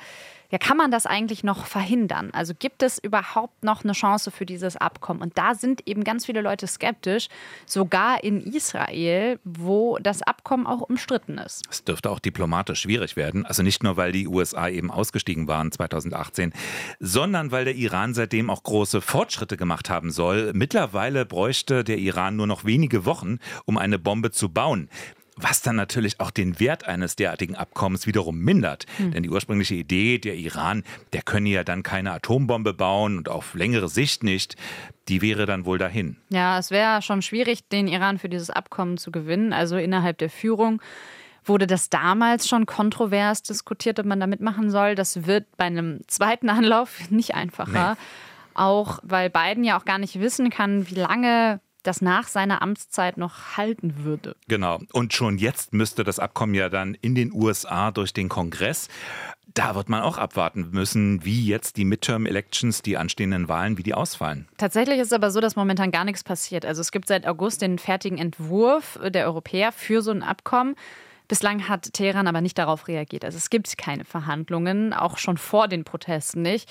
ja, 0.52 0.58
kann 0.58 0.76
man 0.76 0.92
das 0.92 1.06
eigentlich 1.06 1.46
noch 1.46 1.66
verhindern? 1.66 2.30
Also 2.34 2.54
gibt 2.54 2.84
es 2.84 3.00
überhaupt 3.00 3.64
noch 3.64 3.86
eine 3.86 3.94
Chance 3.94 4.32
für 4.32 4.46
dieses 4.46 4.76
Abkommen? 4.76 5.22
Und 5.22 5.38
da 5.38 5.56
sind 5.56 5.88
eben 5.88 6.04
ganz 6.04 6.26
viele 6.26 6.42
Leute 6.42 6.68
skeptisch, 6.68 7.30
sogar 7.66 8.22
in 8.22 8.42
Israel, 8.42 9.40
wo 9.46 9.98
das 10.00 10.22
Abkommen 10.22 10.68
auch 10.68 10.82
umstritten 10.82 11.38
ist. 11.38 11.64
Es 11.72 11.86
dürfte 11.86 12.10
auch 12.10 12.20
diplomatisch 12.20 12.82
schwierig 12.82 13.16
werden. 13.16 13.46
Also 13.46 13.64
nicht 13.64 13.82
nur, 13.82 13.96
weil 13.96 14.12
die 14.12 14.28
USA 14.28 14.68
eben 14.68 14.92
ausgestiegen 14.92 15.48
waren 15.48 15.72
2018, 15.72 16.52
sondern 17.00 17.52
weil 17.52 17.64
der 17.64 17.76
Iran 17.76 18.14
seitdem 18.14 18.50
auch 18.50 18.64
große 18.64 19.00
Fortschritte 19.00 19.56
gemacht 19.56 19.90
haben 19.90 20.12
soll. 20.12 20.52
Mittlerweile 20.54 21.26
bräuchte 21.26 21.61
der 21.70 21.98
Iran 21.98 22.36
nur 22.36 22.48
noch 22.48 22.66
wenige 22.66 23.06
Wochen, 23.06 23.38
um 23.66 23.78
eine 23.78 24.00
Bombe 24.00 24.32
zu 24.32 24.50
bauen 24.50 24.90
was 25.44 25.62
dann 25.62 25.76
natürlich 25.76 26.20
auch 26.20 26.32
den 26.32 26.60
Wert 26.60 26.88
eines 26.88 27.16
derartigen 27.16 27.56
Abkommens 27.56 28.06
wiederum 28.08 28.38
mindert. 28.38 28.86
Hm. 28.98 29.12
Denn 29.12 29.24
die 29.24 29.30
ursprüngliche 29.30 29.76
Idee, 29.76 30.18
der 30.18 30.36
Iran, 30.36 30.84
der 31.14 31.22
könne 31.22 31.50
ja 31.50 31.64
dann 31.64 31.84
keine 31.84 32.12
Atombombe 32.12 32.74
bauen 32.74 33.18
und 33.18 33.30
auf 33.30 33.54
längere 33.54 33.90
Sicht 33.90 34.24
nicht, 34.24 34.56
die 35.08 35.22
wäre 35.22 35.46
dann 35.46 35.66
wohl 35.66 35.78
dahin. 35.78 36.18
Ja, 36.30 36.60
es 36.60 36.72
wäre 36.72 37.02
schon 37.02 37.22
schwierig, 37.22 37.68
den 37.70 37.88
Iran 37.88 38.18
für 38.18 38.30
dieses 38.30 38.50
Abkommen 38.50 38.98
zu 38.98 39.12
gewinnen, 39.12 39.54
also 39.54 39.78
innerhalb 39.78 40.18
der 40.18 40.30
Führung. 40.30 40.82
Wurde 41.44 41.66
das 41.66 41.90
damals 41.90 42.48
schon 42.48 42.68
kontrovers 42.68 43.42
diskutiert, 43.42 44.00
ob 44.00 44.06
man 44.06 44.20
da 44.20 44.28
mitmachen 44.28 44.70
soll? 44.70 44.94
Das 44.94 45.26
wird 45.26 45.46
bei 45.58 45.66
einem 45.66 46.02
zweiten 46.08 46.50
Anlauf 46.50 47.10
nicht 47.10 47.34
einfacher. 47.34 47.92
Nee. 47.92 48.00
Auch 48.54 49.00
weil 49.04 49.30
Biden 49.30 49.64
ja 49.64 49.80
auch 49.80 49.86
gar 49.86 49.98
nicht 49.98 50.20
wissen 50.20 50.50
kann, 50.50 50.90
wie 50.90 50.96
lange 50.96 51.60
das 51.84 52.02
nach 52.02 52.28
seiner 52.28 52.62
Amtszeit 52.62 53.18
noch 53.18 53.58
halten 53.58 54.04
würde. 54.04 54.36
Genau. 54.48 54.80
Und 54.94 55.14
schon 55.14 55.38
jetzt 55.38 55.74
müsste 55.74 56.04
das 56.04 56.20
Abkommen 56.20 56.54
ja 56.54 56.70
dann 56.70 56.96
in 56.96 57.16
den 57.16 57.34
USA 57.34 57.92
durch 57.92 58.14
den 58.14 58.30
Kongress. 58.30 58.88
Da 59.54 59.76
wird 59.76 59.90
man 59.90 60.02
auch 60.02 60.18
abwarten 60.18 60.70
müssen, 60.72 61.26
wie 61.26 61.46
jetzt 61.46 61.76
die 61.76 61.84
Midterm-Elections, 61.84 62.84
die 62.84 62.98
anstehenden 62.98 63.50
Wahlen, 63.50 63.78
wie 63.78 63.84
die 63.84 63.94
ausfallen. 63.94 64.48
Tatsächlich 64.58 65.00
ist 65.00 65.08
es 65.08 65.14
aber 65.14 65.32
so, 65.32 65.42
dass 65.42 65.56
momentan 65.56 65.92
gar 65.92 66.06
nichts 66.06 66.24
passiert. 66.24 66.66
Also 66.66 66.80
es 66.82 66.92
gibt 66.92 67.08
seit 67.08 67.28
August 67.28 67.62
den 67.62 67.78
fertigen 67.78 68.18
Entwurf 68.18 68.98
der 69.04 69.26
Europäer 69.26 69.72
für 69.72 70.02
so 70.02 70.12
ein 70.12 70.24
Abkommen. 70.24 70.76
Bislang 71.28 71.68
hat 71.68 71.94
Teheran 71.94 72.28
aber 72.28 72.42
nicht 72.42 72.58
darauf 72.58 72.88
reagiert. 72.88 73.26
Also 73.26 73.38
es 73.38 73.50
gibt 73.50 73.78
keine 73.78 74.06
Verhandlungen, 74.06 74.94
auch 74.94 75.18
schon 75.18 75.38
vor 75.38 75.68
den 75.68 75.84
Protesten 75.84 76.42
nicht. 76.42 76.70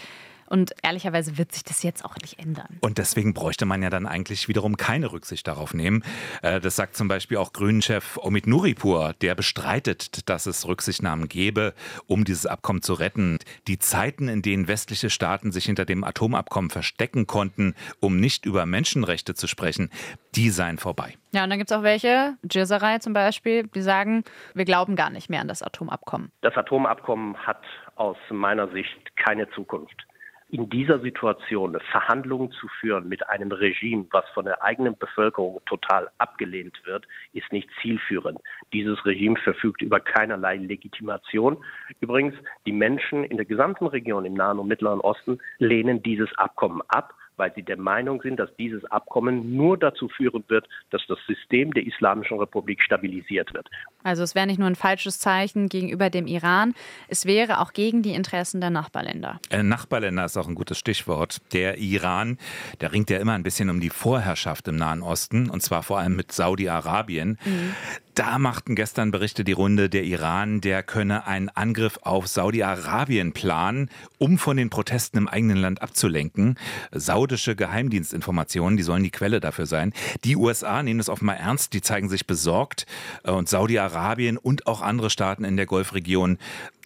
Und 0.51 0.73
ehrlicherweise 0.83 1.39
wird 1.39 1.53
sich 1.53 1.63
das 1.63 1.85
jetzt 1.85 2.05
auch 2.05 2.17
nicht 2.21 2.41
ändern. 2.41 2.79
Und 2.81 2.99
deswegen 2.99 3.35
bräuchte 3.35 3.67
man 3.67 3.83
ja 3.83 3.89
dann 3.89 4.05
eigentlich 4.05 4.49
wiederum 4.49 4.77
keine 4.77 5.13
Rücksicht 5.13 5.47
darauf 5.47 5.75
nehmen. 5.75 6.03
Äh, 6.43 6.59
das 6.59 6.75
sagt 6.75 6.97
zum 6.97 7.07
Beispiel 7.07 7.37
auch 7.37 7.53
Grünen-Chef 7.53 8.19
Omid 8.19 8.49
Nuripur, 8.49 9.15
der 9.21 9.37
bestreitet, 9.37 10.29
dass 10.29 10.47
es 10.47 10.67
Rücksichtnahmen 10.67 11.29
gäbe, 11.29 11.73
um 12.09 12.25
dieses 12.25 12.47
Abkommen 12.47 12.83
zu 12.83 12.95
retten. 12.95 13.39
Die 13.69 13.79
Zeiten, 13.79 14.27
in 14.27 14.43
denen 14.43 14.67
westliche 14.67 15.09
Staaten 15.09 15.53
sich 15.53 15.67
hinter 15.67 15.85
dem 15.85 16.03
Atomabkommen 16.03 16.71
verstecken 16.71 17.29
konnten, 17.29 17.77
um 18.01 18.19
nicht 18.19 18.45
über 18.45 18.67
Menschenrechte 18.67 19.35
zu 19.35 19.47
sprechen, 19.47 19.89
die 20.35 20.51
seien 20.51 20.79
vorbei. 20.79 21.15
Ja, 21.33 21.45
und 21.45 21.51
dann 21.51 21.61
gibt 21.61 21.71
es 21.71 21.77
auch 21.77 21.85
welche, 21.85 22.37
Gizerei 22.43 22.99
zum 22.99 23.13
Beispiel, 23.13 23.69
die 23.69 23.83
sagen, 23.83 24.25
wir 24.55 24.65
glauben 24.65 24.97
gar 24.97 25.11
nicht 25.11 25.31
mehr 25.31 25.41
an 25.43 25.49
das 25.49 25.63
Atomabkommen. 25.63 26.33
Das 26.41 26.57
Atomabkommen 26.57 27.37
hat 27.37 27.63
aus 27.95 28.17
meiner 28.31 28.67
Sicht 28.73 29.17
keine 29.17 29.49
Zukunft 29.51 30.07
in 30.53 30.69
dieser 30.69 30.99
Situation 31.01 31.77
Verhandlungen 31.91 32.51
zu 32.53 32.67
führen 32.81 33.09
mit 33.09 33.29
einem 33.29 33.53
Regime, 33.53 34.07
was 34.11 34.25
von 34.35 34.45
der 34.45 34.63
eigenen 34.63 34.97
Bevölkerung 34.99 35.61
total 35.67 36.11
abgelehnt 36.19 36.81
wird, 36.85 37.07
ist 37.33 37.51
nicht 37.53 37.69
zielführend. 37.81 38.39
Dieses 38.73 39.05
Regime 39.07 39.37
verfügt 39.37 39.83
über 39.83 40.01
keinerlei 40.01 40.57
Legitimation. 40.57 41.65
Übrigens, 42.01 42.35
die 42.67 42.73
Menschen 42.73 43.25
in 43.25 43.37
der 43.37 43.47
gesamten 43.47 43.87
Region 43.87 44.25
im 44.25 44.35
Nahen 44.35 44.59
und 44.59 44.69
Mittleren 44.69 45.01
Osten 45.01 45.39
lehnen 45.59 46.03
dieses 46.03 46.33
Abkommen 46.37 46.83
ab 46.89 47.15
weil 47.41 47.53
sie 47.55 47.63
der 47.63 47.79
Meinung 47.79 48.21
sind, 48.21 48.39
dass 48.39 48.55
dieses 48.57 48.85
Abkommen 48.85 49.57
nur 49.57 49.79
dazu 49.79 50.09
führen 50.09 50.45
wird, 50.49 50.69
dass 50.91 51.01
das 51.09 51.19
System 51.27 51.73
der 51.73 51.87
Islamischen 51.87 52.39
Republik 52.39 52.83
stabilisiert 52.83 53.53
wird. 53.55 53.67
Also 54.05 54.23
es 54.23 54.35
wäre 54.35 54.47
nicht 54.47 54.59
nur 54.59 54.69
ein 54.69 54.77
falsches 54.77 55.19
Zeichen 55.19 55.71
gegenüber 55.71 56.11
dem 56.11 56.27
Iran, 56.27 56.75
es 57.09 57.25
wäre 57.25 57.61
auch 57.61 57.73
gegen 57.73 58.03
die 58.03 58.13
Interessen 58.13 58.61
der 58.61 58.69
Nachbarländer. 58.69 59.41
Äh, 59.49 59.63
Nachbarländer 59.63 60.27
ist 60.27 60.37
auch 60.37 60.49
ein 60.49 60.55
gutes 60.55 60.79
Stichwort. 60.79 61.39
Der 61.55 61.79
Iran, 61.79 62.37
der 62.83 62.93
ringt 62.93 63.09
ja 63.09 63.19
immer 63.19 63.33
ein 63.33 63.43
bisschen 63.43 63.71
um 63.71 63.81
die 63.81 63.91
Vorherrschaft 63.91 64.69
im 64.69 64.77
Nahen 64.77 65.01
Osten 65.03 65.49
und 65.49 65.63
zwar 65.63 65.83
vor 65.83 65.99
allem 65.99 66.17
mit 66.17 66.33
Saudi-Arabien. 66.33 67.39
Mhm. 67.43 67.75
Da 68.21 68.39
machten 68.39 68.75
gestern 68.75 69.13
Berichte 69.13 69.45
die 69.45 69.53
Runde, 69.53 69.89
der 69.89 70.05
Iran, 70.05 70.61
der 70.61 70.83
könne 70.83 71.27
einen 71.27 71.49
Angriff 71.49 71.99
auf 72.03 72.27
Saudi-Arabien 72.27 73.33
planen, 73.33 73.89
um 74.19 74.37
von 74.37 74.59
den 74.59 74.69
Protesten 74.69 75.17
im 75.17 75.27
eigenen 75.27 75.57
Land 75.57 75.81
abzulenken. 75.81 76.59
Saudische 76.93 77.57
Geheimdienstinformationen, 77.57 78.77
die 78.77 78.83
sollen 78.83 79.05
die 79.05 79.11
Quelle 79.11 79.41
dafür 79.41 79.65
sein. 79.65 79.95
Die 80.25 80.37
USA 80.37 80.83
nehmen 80.83 81.01
es 81.01 81.09
offenbar 81.09 81.39
ernst, 81.39 81.73
die 81.73 81.81
zeigen 81.81 82.11
sich 82.11 82.27
besorgt. 82.27 82.85
Und 83.23 83.49
Saudi-Arabien 83.49 84.37
und 84.37 84.67
auch 84.67 84.83
andere 84.83 85.09
Staaten 85.09 85.45
in 85.45 85.57
der 85.57 85.65
Golfregion, 85.65 86.37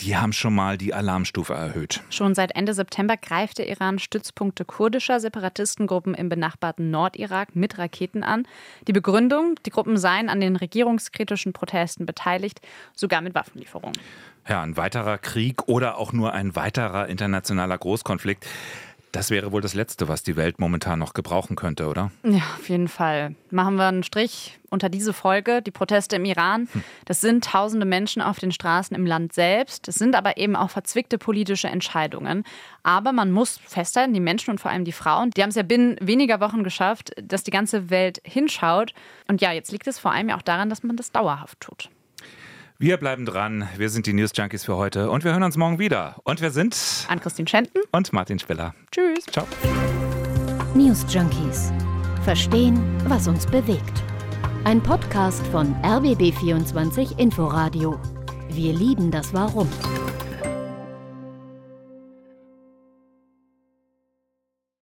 die 0.03 0.16
haben 0.16 0.33
schon 0.33 0.55
mal 0.55 0.79
die 0.79 0.94
Alarmstufe 0.94 1.53
erhöht. 1.53 2.05
Schon 2.11 2.37
seit 2.37 2.55
Ende 2.55 2.75
September 2.75 3.16
greift 3.16 3.59
der 3.59 3.68
Iran 3.68 3.99
Stützpunkte 3.99 4.64
kurdischer 4.64 5.18
Separatistengruppen 5.18 6.14
im 6.14 6.29
benachbarten 6.29 6.92
Nordirak 6.92 7.57
mit 7.57 7.77
Raketen 7.77 8.23
an. 8.23 8.47
Die 8.87 8.92
Begründung, 8.92 9.57
die 9.66 9.70
Gruppen 9.70 9.97
seien 9.97 10.29
an 10.29 10.40
den 10.40 10.55
Regierungskriegen 10.55 11.24
kritischen 11.25 11.55
Protesten 11.55 12.05
beteiligt, 12.05 12.61
sogar 12.95 13.23
mit 13.23 13.35
Waffenlieferungen. 13.35 13.99
Ja, 14.47 14.63
ein 14.63 14.77
weiterer 14.77 15.17
Krieg 15.17 15.69
oder 15.69 15.97
auch 15.97 16.13
nur 16.13 16.35
ein 16.35 16.55
weiterer 16.55 17.09
internationaler 17.09 17.79
Großkonflikt. 17.79 18.47
Das 19.14 19.31
wäre 19.31 19.53
wohl 19.53 19.61
das 19.61 19.74
Letzte, 19.74 20.09
was 20.09 20.24
die 20.24 20.35
Welt 20.35 20.59
momentan 20.59 20.98
noch 20.98 21.14
gebrauchen 21.14 21.55
könnte, 21.55 21.87
oder? 21.87 22.11
Ja, 22.24 22.42
auf 22.59 22.68
jeden 22.68 22.88
Fall. 22.88 23.37
Machen 23.53 23.77
wir 23.77 23.87
einen 23.87 24.03
Strich 24.03 24.59
unter 24.70 24.88
diese 24.88 25.12
Folge. 25.12 25.62
Die 25.62 25.70
Proteste 25.70 26.16
im 26.16 26.24
Iran, 26.24 26.66
hm. 26.72 26.83
das 27.05 27.20
sind 27.20 27.44
tausende 27.44 27.87
Menschen 27.87 28.20
auf 28.20 28.40
den 28.40 28.50
Straßen 28.50 28.96
im 28.96 29.07
Land 29.07 29.33
selbst. 29.33 29.87
Das 29.87 29.94
sind 29.94 30.16
aber 30.16 30.37
eben 30.37 30.57
auch 30.57 30.70
verzwickte 30.70 31.16
politische 31.16 31.68
Entscheidungen. 31.68 32.42
Aber 32.83 33.12
man 33.12 33.31
muss 33.31 33.61
festhalten, 33.64 34.14
die 34.14 34.20
Menschen 34.20 34.50
und 34.50 34.59
vor 34.59 34.72
allem 34.72 34.85
die 34.85 34.90
Frauen, 34.90 35.31
die 35.31 35.42
haben 35.42 35.50
es 35.50 35.55
ja 35.55 35.62
binnen 35.62 35.96
weniger 36.00 36.40
Wochen 36.40 36.64
geschafft, 36.64 37.12
dass 37.22 37.44
die 37.44 37.53
ganze 37.53 37.90
Welt 37.90 38.20
hinschaut. 38.24 38.94
Und 39.29 39.40
ja, 39.40 39.53
jetzt 39.53 39.70
liegt 39.70 39.87
es 39.87 40.00
vor 40.00 40.11
allem 40.11 40.31
ja 40.31 40.37
auch 40.37 40.42
daran, 40.42 40.70
dass 40.70 40.83
man 40.83 40.96
das 40.96 41.12
dauerhaft 41.12 41.61
tut. 41.61 41.88
Wir 42.79 42.97
bleiben 42.97 43.25
dran. 43.25 43.69
Wir 43.77 43.89
sind 43.89 44.07
die 44.07 44.13
News 44.13 44.33
Junkies 44.35 44.65
für 44.65 44.77
heute 44.77 45.09
und 45.09 45.23
wir 45.23 45.31
hören 45.31 45.45
uns 45.45 45.57
morgen 45.57 45.79
wieder. 45.79 46.17
Und 46.25 46.41
wir 46.41 46.51
sind 46.51 46.77
Ann-Christine 47.07 47.47
Schenten 47.49 47.83
und 47.93 48.13
Martin 48.13 48.41
Spiller. 48.41 48.75
Tschüss. 48.91 49.27
Ciao. 49.27 49.47
News 50.75 51.07
Junkies. 51.09 51.73
Verstehen, 52.25 52.83
was 53.07 53.29
uns 53.29 53.47
bewegt. 53.47 54.03
Ein 54.65 54.83
Podcast 54.83 55.47
von 55.49 55.73
RBB24 55.83 57.17
Inforadio. 57.17 58.01
Wir 58.49 58.73
lieben 58.73 59.13
das 59.13 59.33
Warum. 59.33 59.69